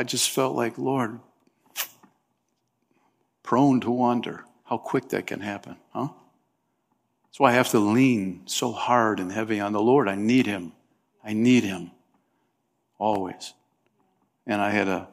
I 0.00 0.02
just 0.02 0.30
felt 0.30 0.56
like, 0.56 0.76
Lord, 0.78 1.20
prone 3.42 3.80
to 3.82 3.90
wander, 3.90 4.44
how 4.64 4.78
quick 4.78 5.10
that 5.10 5.26
can 5.26 5.40
happen, 5.40 5.76
huh? 5.92 6.08
That's 7.26 7.40
why 7.40 7.50
I 7.50 7.54
have 7.54 7.70
to 7.70 7.80
lean 7.80 8.42
so 8.46 8.70
hard 8.72 9.18
and 9.18 9.30
heavy 9.30 9.58
on 9.58 9.72
the 9.72 9.82
Lord. 9.82 10.08
I 10.08 10.14
need 10.14 10.46
Him. 10.46 10.72
I 11.24 11.32
need 11.32 11.64
Him 11.64 11.90
always. 12.98 13.54
And 14.46 14.60
I 14.60 14.70
had 14.70 14.84
to, 14.84 15.08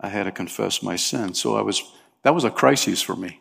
I 0.00 0.08
had 0.08 0.24
to 0.24 0.32
confess 0.32 0.82
my 0.82 0.96
sin. 0.96 1.34
So 1.34 1.56
I 1.56 1.62
was 1.62 1.82
that 2.22 2.34
was 2.34 2.44
a 2.44 2.50
crisis 2.50 3.02
for 3.02 3.16
me. 3.16 3.40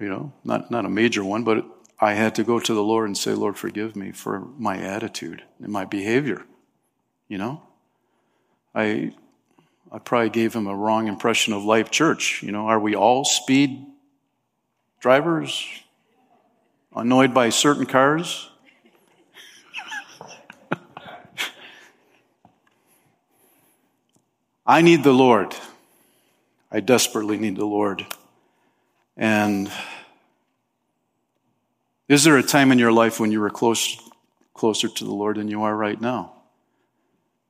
You 0.00 0.08
know, 0.08 0.32
not, 0.44 0.70
not 0.70 0.84
a 0.84 0.90
major 0.90 1.24
one, 1.24 1.44
but 1.44 1.64
I 1.98 2.12
had 2.12 2.34
to 2.36 2.44
go 2.44 2.60
to 2.60 2.74
the 2.74 2.82
Lord 2.82 3.06
and 3.06 3.16
say, 3.16 3.32
Lord, 3.32 3.56
forgive 3.56 3.96
me 3.96 4.12
for 4.12 4.40
my 4.58 4.78
attitude 4.78 5.42
and 5.62 5.72
my 5.72 5.84
behavior. 5.84 6.44
You 7.28 7.38
know? 7.38 7.62
I, 8.74 9.14
I 9.90 9.98
probably 9.98 10.30
gave 10.30 10.54
him 10.54 10.66
a 10.66 10.76
wrong 10.76 11.08
impression 11.08 11.54
of 11.54 11.64
Life 11.64 11.90
Church. 11.90 12.42
You 12.42 12.52
know, 12.52 12.66
are 12.66 12.78
we 12.78 12.94
all 12.94 13.24
speed 13.24 13.86
drivers? 15.00 15.66
Annoyed 16.94 17.32
by 17.32 17.48
certain 17.48 17.86
cars? 17.86 18.50
I 24.66 24.82
need 24.82 25.04
the 25.04 25.12
Lord. 25.12 25.54
I 26.72 26.80
desperately 26.80 27.38
need 27.38 27.54
the 27.54 27.64
Lord. 27.64 28.04
And 29.16 29.70
is 32.08 32.24
there 32.24 32.36
a 32.36 32.42
time 32.42 32.72
in 32.72 32.78
your 32.78 32.90
life 32.90 33.20
when 33.20 33.30
you 33.30 33.40
were 33.40 33.50
close, 33.50 33.96
closer 34.54 34.88
to 34.88 35.04
the 35.04 35.12
Lord 35.12 35.36
than 35.36 35.46
you 35.46 35.62
are 35.62 35.76
right 35.76 36.00
now? 36.00 36.32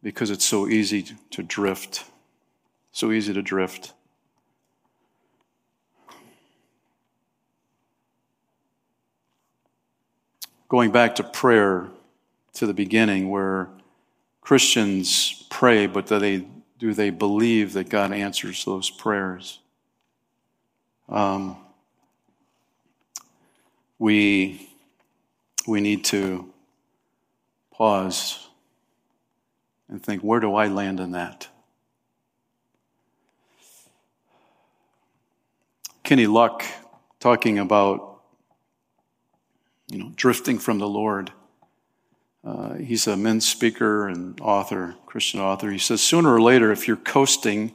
Because 0.02 0.30
it's 0.30 0.44
so 0.44 0.68
easy 0.68 1.06
to 1.30 1.42
drift. 1.42 2.04
So 2.92 3.10
easy 3.12 3.32
to 3.32 3.40
drift. 3.40 3.94
Going 10.68 10.90
back 10.90 11.14
to 11.14 11.22
prayer 11.22 11.88
to 12.54 12.66
the 12.66 12.74
beginning, 12.74 13.30
where 13.30 13.68
Christians 14.42 15.46
pray, 15.48 15.86
but 15.86 16.08
that 16.08 16.20
they 16.20 16.46
do 16.78 16.92
they 16.92 17.10
believe 17.10 17.72
that 17.72 17.88
God 17.88 18.12
answers 18.12 18.64
those 18.64 18.90
prayers? 18.90 19.60
Um, 21.08 21.56
we, 23.98 24.68
we 25.66 25.80
need 25.80 26.04
to 26.06 26.52
pause 27.72 28.48
and 29.88 30.02
think 30.02 30.22
where 30.22 30.40
do 30.40 30.54
I 30.54 30.68
land 30.68 31.00
in 31.00 31.12
that? 31.12 31.48
Kenny 36.02 36.26
Luck 36.26 36.64
talking 37.18 37.58
about 37.58 38.20
you 39.88 39.98
know 39.98 40.12
drifting 40.14 40.58
from 40.58 40.78
the 40.78 40.88
Lord. 40.88 41.32
Uh, 42.46 42.74
he's 42.74 43.08
a 43.08 43.16
men's 43.16 43.46
speaker 43.46 44.06
and 44.06 44.40
author, 44.40 44.94
Christian 45.04 45.40
author. 45.40 45.68
He 45.68 45.78
says, 45.78 46.00
sooner 46.00 46.32
or 46.32 46.40
later, 46.40 46.70
if 46.70 46.86
you're 46.86 46.96
coasting, 46.96 47.74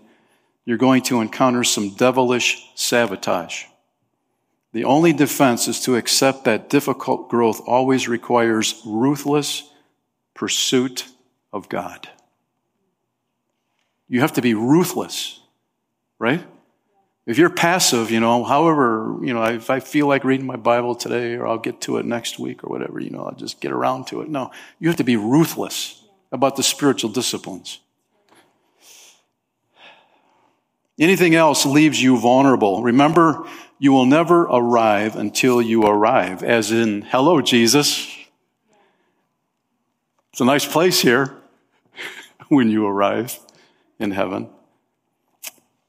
you're 0.63 0.77
going 0.77 1.01
to 1.03 1.19
encounter 1.19 1.65
some 1.65 1.89
devilish 1.95 2.71
sabotage. 2.75 3.65
The 4.71 4.85
only 4.85 5.11
defense 5.11 5.67
is 5.67 5.81
to 5.81 5.97
accept 5.97 6.45
that 6.45 6.69
difficult 6.69 7.27
growth 7.27 7.61
always 7.67 8.07
requires 8.07 8.81
ruthless 8.85 9.69
pursuit 10.33 11.05
of 11.51 11.67
God. 11.67 12.07
You 14.07 14.21
have 14.21 14.33
to 14.33 14.41
be 14.41 14.53
ruthless, 14.53 15.41
right? 16.17 16.45
If 17.31 17.37
you're 17.37 17.49
passive, 17.49 18.11
you 18.11 18.19
know, 18.19 18.43
however, 18.43 19.15
you 19.21 19.33
know, 19.33 19.41
if 19.45 19.69
I 19.69 19.79
feel 19.79 20.05
like 20.05 20.25
reading 20.25 20.45
my 20.45 20.57
Bible 20.57 20.95
today 20.95 21.35
or 21.35 21.47
I'll 21.47 21.57
get 21.57 21.79
to 21.81 21.95
it 21.95 22.05
next 22.05 22.37
week 22.37 22.61
or 22.61 22.67
whatever, 22.67 22.99
you 22.99 23.09
know, 23.09 23.23
I'll 23.23 23.35
just 23.35 23.61
get 23.61 23.71
around 23.71 24.07
to 24.07 24.19
it. 24.19 24.27
No, 24.27 24.51
you 24.79 24.89
have 24.89 24.97
to 24.97 25.05
be 25.05 25.15
ruthless 25.15 26.03
about 26.33 26.57
the 26.57 26.63
spiritual 26.63 27.09
disciplines. 27.09 27.79
Anything 30.99 31.33
else 31.33 31.65
leaves 31.65 32.03
you 32.03 32.19
vulnerable. 32.19 32.83
Remember, 32.83 33.47
you 33.79 33.93
will 33.93 34.05
never 34.05 34.41
arrive 34.41 35.15
until 35.15 35.61
you 35.61 35.83
arrive, 35.83 36.43
as 36.43 36.69
in, 36.73 37.03
hello, 37.03 37.39
Jesus. 37.39 38.13
It's 40.33 40.41
a 40.41 40.45
nice 40.45 40.65
place 40.65 40.99
here 40.99 41.37
when 42.49 42.69
you 42.69 42.85
arrive 42.85 43.39
in 43.99 44.11
heaven. 44.11 44.49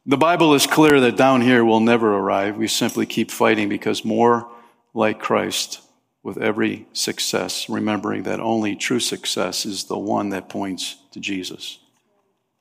The 0.04 0.16
Bible 0.16 0.54
is 0.54 0.66
clear 0.66 0.98
that 1.00 1.16
down 1.16 1.42
here 1.42 1.64
we'll 1.64 1.78
never 1.78 2.16
arrive. 2.16 2.56
We 2.56 2.66
simply 2.66 3.06
keep 3.06 3.30
fighting 3.30 3.68
because 3.68 4.04
more 4.04 4.50
like 4.94 5.20
Christ 5.20 5.80
with 6.24 6.38
every 6.38 6.86
success, 6.92 7.68
remembering 7.68 8.24
that 8.24 8.40
only 8.40 8.74
true 8.74 8.98
success 8.98 9.64
is 9.64 9.84
the 9.84 9.98
one 9.98 10.30
that 10.30 10.48
points 10.48 10.96
to 11.12 11.20
Jesus. 11.20 11.78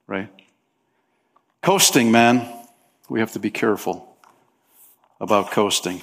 Right? 0.06 0.30
Coasting, 1.64 2.12
man, 2.12 2.48
we 3.10 3.20
have 3.20 3.32
to 3.32 3.40
be 3.40 3.50
careful 3.50 4.16
about 5.20 5.52
coasting. 5.52 6.02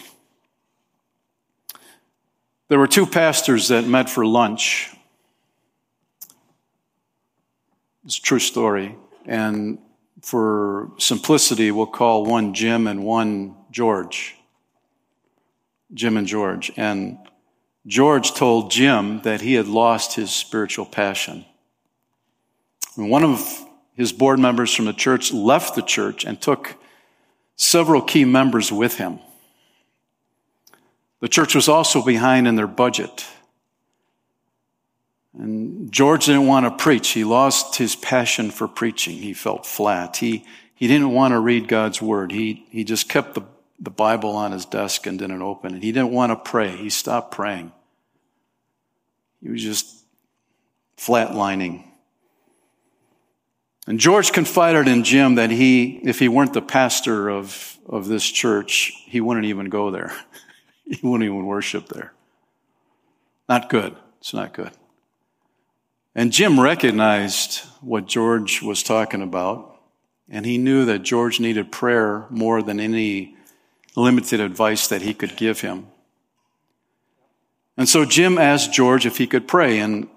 There 2.67 2.81
were 2.81 2.89
two 2.89 3.07
pastors 3.07 3.69
that 3.69 3.85
met 3.87 4.11
for 4.11 4.27
lunch. 4.27 4.91
It's 8.05 8.19
a 8.19 8.23
true 8.23 8.39
story. 8.41 8.97
And 9.25 9.79
for 10.29 10.91
simplicity, 10.99 11.71
we'll 11.71 11.87
call 11.87 12.27
one 12.27 12.53
Jim 12.53 12.87
and 12.87 13.03
one 13.03 13.57
George. 13.71 14.37
Jim 15.95 16.19
and 16.19 16.27
George. 16.27 16.71
And 16.77 17.17
George 17.87 18.35
told 18.35 18.71
Jim 18.71 19.23
that 19.23 19.41
he 19.41 19.55
had 19.55 19.69
lost 19.69 20.17
his 20.17 20.31
spiritual 20.31 20.85
passion. 20.85 21.47
And 22.95 23.09
one 23.09 23.25
of 23.25 23.65
his 23.95 24.13
board 24.13 24.39
members 24.39 24.75
from 24.75 24.85
the 24.85 24.93
church 24.93 25.33
left 25.33 25.75
the 25.75 25.83
church 25.83 26.27
and 26.27 26.39
took 26.39 26.77
several 27.57 28.03
key 28.03 28.27
members 28.27 28.71
with 28.71 28.99
him. 28.99 29.21
The 31.21 31.29
church 31.29 31.55
was 31.55 31.71
also 31.71 32.05
behind 32.05 32.47
in 32.47 32.55
their 32.55 32.67
budget. 32.67 33.27
And 35.39 35.93
George 35.93 36.27
didn't 36.27 36.49
want 36.49 36.67
to 36.67 36.83
preach. 36.83 37.11
He 37.11 37.23
lost 37.23 37.77
his 37.77 37.95
passion 37.95 38.51
for 38.51 38.67
preaching. 38.67 39.17
He 39.17 39.33
felt 39.33 39.65
flat. 39.65 40.17
He, 40.17 40.45
he 40.75 40.89
didn't 40.89 41.13
want 41.13 41.33
to 41.33 41.39
read 41.39 41.69
God's 41.69 42.03
word. 42.03 42.33
He, 42.33 42.67
he 42.71 42.83
just 42.83 43.09
kept 43.09 43.35
the, 43.35 43.43
the 43.79 43.91
Bible 43.91 44.31
on 44.31 44.51
his 44.51 44.65
desk 44.65 45.07
and 45.07 45.17
didn't 45.17 45.43
open 45.43 45.77
it. 45.77 45.83
He 45.83 45.93
didn't 45.93 46.11
want 46.11 46.31
to 46.31 46.37
pray. 46.37 46.77
He 46.77 46.91
stopped 46.91 47.31
praying. 47.31 47.73
He 49.41 49.49
was 49.49 49.63
just 49.63 50.05
flatlining. 50.97 51.85
And 53.87 54.01
George 54.01 54.33
confided 54.33 54.89
in 54.89 55.05
Jim 55.05 55.37
that 55.37 55.53
he, 55.53 56.01
if 56.03 56.19
he 56.19 56.29
weren't 56.29 56.53
the 56.53 56.61
pastor 56.61 57.31
of, 57.31 57.79
of 57.87 58.09
this 58.09 58.29
church, 58.29 58.93
he 59.07 59.21
wouldn't 59.21 59.47
even 59.47 59.69
go 59.69 59.93
there. 59.93 60.13
he 60.85 60.99
wouldn't 61.07 61.25
even 61.25 61.47
worship 61.47 61.89
there. 61.89 62.13
Not 63.49 63.71
good. 63.71 63.97
It's 64.21 64.35
not 64.35 64.53
good. 64.53 64.73
And 66.19 66.33
Jim 66.33 66.59
recognized 66.59 67.61
what 67.81 68.07
George 68.07 68.61
was 68.61 68.83
talking 68.83 69.23
about, 69.23 69.79
and 70.29 70.45
he 70.45 70.59
knew 70.59 70.85
that 70.87 71.05
George 71.05 71.39
needed 71.39 71.71
prayer 71.71 72.27
more 72.29 72.61
than 72.61 72.81
any 72.81 73.37
limited 73.95 74.41
advice 74.41 74.89
that 74.89 75.01
he 75.01 75.15
could 75.15 75.37
give 75.37 75.61
him. 75.61 75.87
And 77.77 77.89
so 77.89 78.05
Jim 78.05 78.37
asked 78.37 78.73
George 78.73 79.07
if 79.07 79.19
he 79.19 79.29
could 79.29 79.47
pray, 79.47 79.79
and 79.79 80.09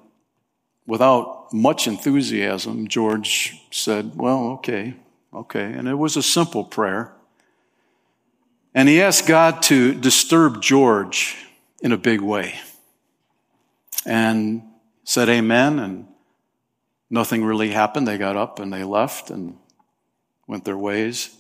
without 0.88 1.54
much 1.54 1.86
enthusiasm, 1.86 2.88
George 2.88 3.62
said, 3.70 4.16
Well, 4.16 4.54
okay, 4.54 4.96
okay. 5.32 5.72
And 5.72 5.88
it 5.88 6.00
was 6.00 6.18
a 6.18 6.24
simple 6.24 6.64
prayer. 6.64 7.14
And 8.74 8.90
he 8.90 9.04
asked 9.04 9.28
God 9.28 9.62
to 9.66 9.94
disturb 9.94 10.64
George 10.64 11.38
in 11.80 11.92
a 11.92 11.98
big 11.98 12.22
way. 12.22 12.56
And 14.04 14.64
said 15.04 15.30
amen, 15.30 15.80
and 15.80 16.08
nothing 17.10 17.44
really 17.44 17.70
happened. 17.70 18.08
They 18.08 18.18
got 18.18 18.38
up 18.38 18.60
and 18.60 18.72
they 18.72 18.84
left 18.84 19.30
and 19.30 19.58
went 20.48 20.66
their 20.66 20.78
ways. 20.78 21.36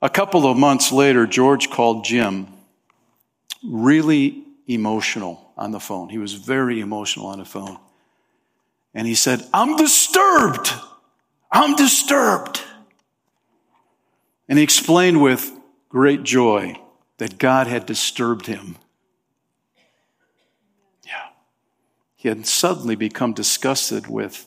A 0.00 0.08
couple 0.08 0.46
of 0.46 0.56
months 0.56 0.92
later, 0.92 1.26
George 1.26 1.70
called 1.70 2.04
Jim 2.04 2.46
really 3.64 4.44
emotional 4.66 5.52
on 5.56 5.72
the 5.72 5.80
phone. 5.80 6.08
He 6.08 6.18
was 6.18 6.34
very 6.34 6.80
emotional 6.80 7.26
on 7.26 7.38
the 7.38 7.44
phone. 7.44 7.78
And 8.94 9.06
he 9.06 9.14
said, 9.14 9.42
I'm 9.52 9.76
disturbed. 9.76 10.72
I'm 11.50 11.74
disturbed. 11.76 12.60
And 14.48 14.58
he 14.58 14.64
explained 14.64 15.20
with 15.22 15.50
great 15.88 16.22
joy 16.22 16.80
that 17.18 17.38
God 17.38 17.66
had 17.66 17.86
disturbed 17.86 18.46
him. 18.46 18.76
Yeah. 21.04 21.28
He 22.18 22.26
had 22.26 22.48
suddenly 22.48 22.96
become 22.96 23.32
disgusted 23.32 24.08
with 24.08 24.44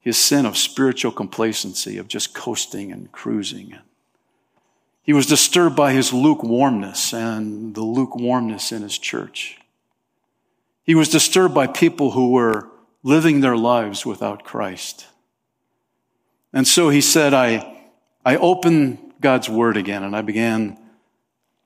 his 0.00 0.18
sin 0.18 0.44
of 0.44 0.56
spiritual 0.56 1.12
complacency, 1.12 1.96
of 1.96 2.08
just 2.08 2.34
coasting 2.34 2.90
and 2.90 3.12
cruising. 3.12 3.78
He 5.04 5.12
was 5.12 5.26
disturbed 5.26 5.76
by 5.76 5.92
his 5.92 6.12
lukewarmness 6.12 7.14
and 7.14 7.76
the 7.76 7.84
lukewarmness 7.84 8.72
in 8.72 8.82
his 8.82 8.98
church. 8.98 9.60
He 10.82 10.96
was 10.96 11.08
disturbed 11.08 11.54
by 11.54 11.68
people 11.68 12.10
who 12.10 12.32
were 12.32 12.68
living 13.04 13.42
their 13.42 13.56
lives 13.56 14.04
without 14.04 14.42
Christ. 14.42 15.06
And 16.52 16.66
so 16.66 16.88
he 16.88 17.00
said, 17.00 17.32
I, 17.32 17.80
I 18.24 18.36
opened 18.38 18.98
God's 19.20 19.48
word 19.48 19.76
again 19.76 20.02
and 20.02 20.16
I 20.16 20.22
began 20.22 20.76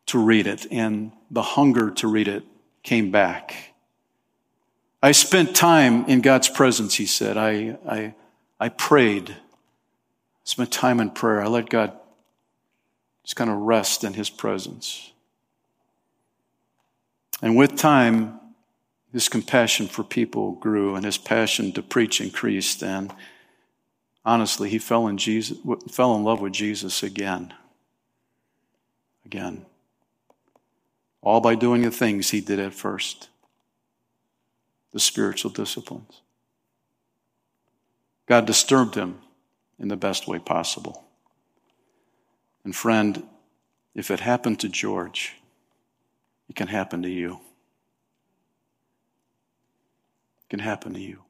to 0.07 0.18
read 0.18 0.47
it, 0.47 0.66
and 0.71 1.12
the 1.31 1.40
hunger 1.40 1.90
to 1.92 2.07
read 2.07 2.29
it 2.29 2.45
came 2.83 3.11
back. 3.11 3.72
I 5.03 5.11
spent 5.11 5.57
time 5.57 6.05
in 6.05 6.21
God's 6.21 6.49
presence, 6.49 6.95
he 6.95 7.07
said. 7.07 7.37
I, 7.37 7.77
I, 7.88 8.15
I 8.61 8.69
prayed, 8.69 9.37
spent 10.45 10.71
time 10.71 11.01
in 11.01 11.11
prayer. 11.11 11.43
I 11.43 11.49
let 11.49 11.69
God 11.69 11.99
just 13.25 13.35
kind 13.35 13.51
of 13.51 13.57
rest 13.59 14.05
in 14.05 14.15
his 14.15 14.31
presence. 14.31 15.11
And 17.41 17.57
with 17.57 17.75
time, 17.75 18.38
his 19.12 19.29
compassion 19.29 19.88
for 19.88 20.05
people 20.05 20.53
grew 20.53 20.95
and 20.95 21.05
his 21.05 21.19
passion 21.19 21.73
to 21.73 21.83
preach 21.83 22.21
increased. 22.21 22.81
And 22.85 23.12
honestly, 24.25 24.71
he 24.71 24.79
fell 24.79 25.09
in, 25.09 25.19
Jesus, 25.19 25.59
fell 25.91 26.15
in 26.15 26.23
love 26.23 26.41
with 26.41 26.53
Jesus 26.53 27.03
again. 27.03 27.53
Again. 29.27 29.67
All 31.23 31.41
by 31.41 31.57
doing 31.57 31.83
the 31.83 31.91
things 31.91 32.31
he 32.31 32.41
did 32.41 32.61
at 32.61 32.73
first 32.73 33.29
the 34.93 35.01
spiritual 35.01 35.51
disciplines. 35.51 36.21
God 38.27 38.47
disturbed 38.47 38.95
him 38.95 39.19
in 39.79 39.89
the 39.89 39.97
best 39.97 40.29
way 40.29 40.39
possible. 40.39 41.05
And 42.65 42.75
friend, 42.75 43.25
if 43.95 44.11
it 44.11 44.21
happened 44.21 44.61
to 44.61 44.69
George, 44.69 45.37
it 46.49 46.57
can 46.57 46.69
happen 46.69 47.03
to 47.03 47.09
you. 47.09 47.41
It 50.43 50.51
can 50.51 50.61
happen 50.61 50.95
to 50.95 51.01
you. 51.01 51.23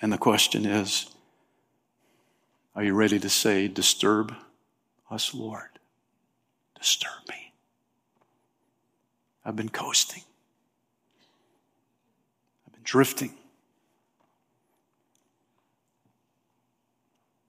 And 0.00 0.12
the 0.12 0.18
question 0.18 0.64
is 0.64 1.10
are 2.78 2.84
you 2.84 2.94
ready 2.94 3.18
to 3.18 3.28
say, 3.28 3.66
Disturb 3.66 4.32
us, 5.10 5.34
Lord? 5.34 5.80
Disturb 6.78 7.28
me. 7.28 7.52
I've 9.44 9.56
been 9.56 9.68
coasting 9.68 10.22
I've 12.64 12.72
been 12.74 12.82
drifting? 12.84 13.34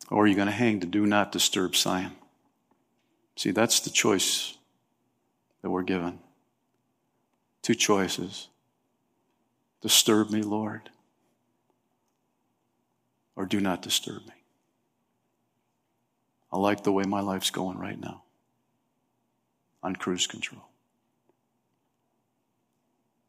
Or 0.10 0.24
are 0.24 0.28
you 0.28 0.34
going 0.34 0.48
to 0.48 0.52
hang 0.52 0.80
to 0.80 0.88
do 0.88 1.06
not 1.06 1.32
disturb 1.32 1.76
sign? 1.76 2.14
See, 3.36 3.52
that's 3.52 3.82
the 3.82 3.92
choice 3.92 4.58
that 5.62 5.70
we're 5.70 5.84
given. 5.84 6.18
Two 7.62 7.76
choices. 7.76 8.48
Disturb 9.82 10.32
me, 10.32 10.42
Lord, 10.42 10.90
or 13.36 13.46
do 13.46 13.60
not 13.60 13.84
disturb 13.84 14.26
me. 14.26 14.39
I 16.52 16.58
like 16.58 16.84
the 16.84 16.92
way 16.92 17.04
my 17.04 17.22
life's 17.22 17.52
going 17.52 17.78
right 17.78 18.00
now 18.00 18.24
on 19.84 19.96
cruise 19.96 20.28
control. 20.28 20.64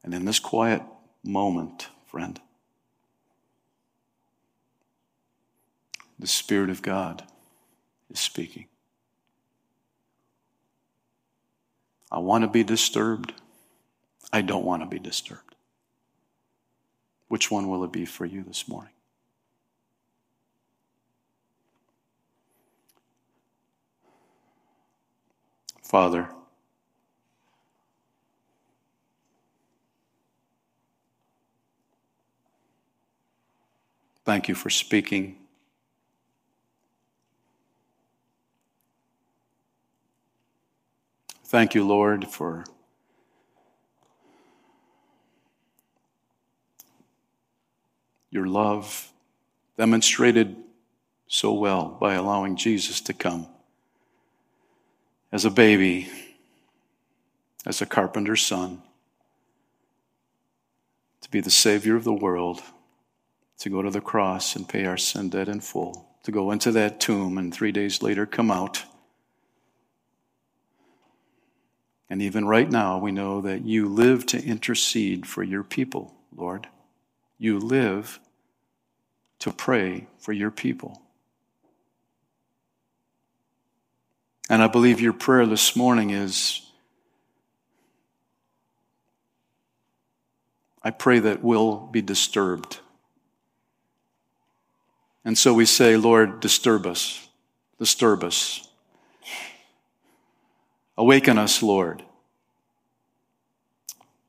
And 0.03 0.15
in 0.15 0.25
this 0.25 0.39
quiet 0.39 0.83
moment, 1.23 1.89
friend. 2.07 2.41
The 6.19 6.27
Spirit 6.27 6.71
of 6.71 6.83
God 6.83 7.25
is 8.11 8.21
speaking. 8.21 8.67
I 12.11 12.19
want 12.19 12.43
to 12.43 12.49
be 12.49 12.65
disturbed. 12.65 13.33
I 14.33 14.43
don't 14.43 14.65
want 14.65 14.83
to 14.83 14.89
be 14.89 14.99
disturbed. 14.99 15.55
Which 17.29 17.51
one 17.51 17.69
will 17.69 17.85
it 17.85 17.93
be 17.93 18.05
for 18.05 18.27
you 18.27 18.43
this 18.43 18.67
morning? 18.69 18.93
Father, 25.91 26.29
Thank 34.25 34.49
you 34.49 34.55
for 34.55 34.71
speaking. 34.71 35.35
Thank 41.47 41.75
you, 41.75 41.85
Lord, 41.85 42.29
for 42.29 42.65
your 48.31 48.47
love 48.47 49.11
demonstrated 49.77 50.55
so 51.27 51.53
well 51.53 51.99
by 52.01 52.15
allowing 52.15 52.55
Jesus 52.55 53.01
to 53.01 53.13
come 53.13 53.49
as 55.33 55.45
a 55.45 55.51
baby, 55.51 56.09
as 57.65 57.81
a 57.81 57.87
carpenter's 57.87 58.43
son, 58.43 58.83
to 61.21 61.31
be 61.31 61.41
the 61.41 61.51
Savior 61.51 61.97
of 61.97 62.05
the 62.05 62.13
world, 62.13 62.63
to 63.59 63.71
go 63.71 63.83
to 63.83 63.91
the 63.91 64.01
cross 64.01 64.57
and 64.57 64.69
pay 64.69 64.87
our 64.87 64.97
sin 64.97 65.29
debt 65.29 65.49
in 65.49 65.61
full, 65.61 66.09
to 66.23 66.33
go 66.33 66.51
into 66.51 66.73
that 66.73 66.99
tomb 67.01 67.39
and 67.39 67.53
three 67.53 67.73
days 67.73 68.03
later 68.03 68.27
come 68.27 68.51
out. 68.51 68.85
And 72.09 72.21
even 72.21 72.47
right 72.47 72.69
now, 72.69 72.99
we 72.99 73.13
know 73.13 73.41
that 73.43 73.65
you 73.65 73.89
live 73.89 74.27
to 74.27 74.45
intercede 74.45 75.27
for 75.27 75.45
your 75.45 75.63
people, 75.63 76.13
Lord. 76.35 76.67
You 77.39 77.61
live 77.61 78.19
to 79.39 79.53
pray 79.53 80.09
for 80.19 80.33
your 80.33 80.51
people. 80.51 81.01
And 84.51 84.65
I 84.65 84.67
believe 84.67 85.01
your 85.01 85.13
prayer 85.13 85.47
this 85.47 85.77
morning 85.77 86.11
is 86.11 86.61
I 90.83 90.91
pray 90.91 91.21
that 91.21 91.45
we'll 91.45 91.77
be 91.77 92.03
disturbed. 92.03 92.81
And 95.25 95.39
so 95.39 95.55
we 95.55 95.67
say, 95.67 95.97
Lord, 95.97 96.41
disturb 96.41 96.85
us, 96.85 97.29
disturb 97.79 98.25
us. 98.25 98.67
Awaken 100.99 101.39
us, 101.39 101.63
Lord, 101.63 102.03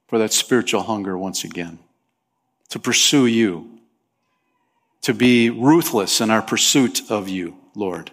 for 0.08 0.20
that 0.20 0.34
spiritual 0.34 0.84
hunger 0.84 1.18
once 1.18 1.44
again, 1.44 1.80
to 2.70 2.78
pursue 2.78 3.26
you, 3.26 3.80
to 5.02 5.16
be 5.16 5.50
ruthless 5.50 6.22
in 6.22 6.30
our 6.30 6.44
pursuit 6.44 7.10
of 7.10 7.28
you, 7.28 7.58
Lord. 7.74 8.12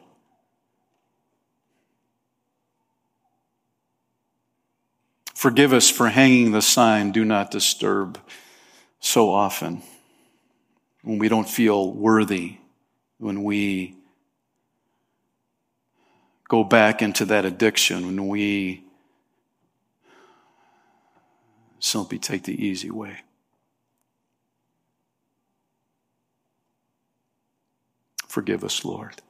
Forgive 5.39 5.73
us 5.73 5.89
for 5.89 6.09
hanging 6.09 6.51
the 6.51 6.61
sign, 6.61 7.13
do 7.13 7.25
not 7.25 7.53
disturb, 7.53 8.19
so 8.99 9.31
often 9.31 9.83
when 11.03 11.21
we 11.21 11.29
don't 11.29 11.49
feel 11.49 11.93
worthy, 11.93 12.57
when 13.19 13.45
we 13.45 13.95
go 16.49 16.65
back 16.65 17.03
into 17.03 17.25
that 17.27 17.45
addiction, 17.45 18.05
when 18.05 18.27
we 18.27 18.83
simply 21.79 22.19
take 22.19 22.43
the 22.43 22.67
easy 22.67 22.91
way. 22.91 23.19
Forgive 28.27 28.65
us, 28.65 28.85
Lord. 28.85 29.23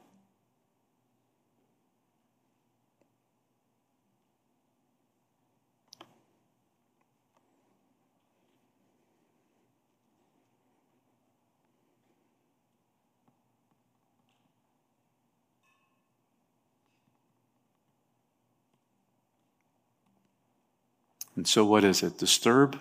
And 21.39 21.47
so, 21.47 21.63
what 21.63 21.85
is 21.85 22.03
it? 22.03 22.17
Disturb 22.17 22.77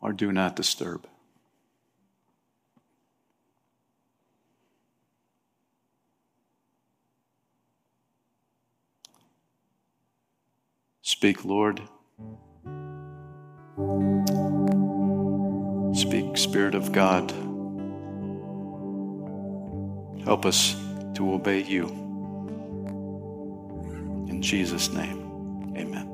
or 0.00 0.14
do 0.14 0.32
not 0.32 0.56
disturb? 0.56 1.06
Speak, 11.02 11.44
Lord. 11.44 11.82
Speak, 15.92 16.38
Spirit 16.38 16.74
of 16.74 16.92
God. 16.92 17.30
Help 20.24 20.46
us 20.46 20.74
to 21.12 21.34
obey 21.34 21.62
you. 21.62 21.88
In 24.30 24.40
Jesus' 24.40 24.90
name, 24.90 25.74
amen. 25.76 26.07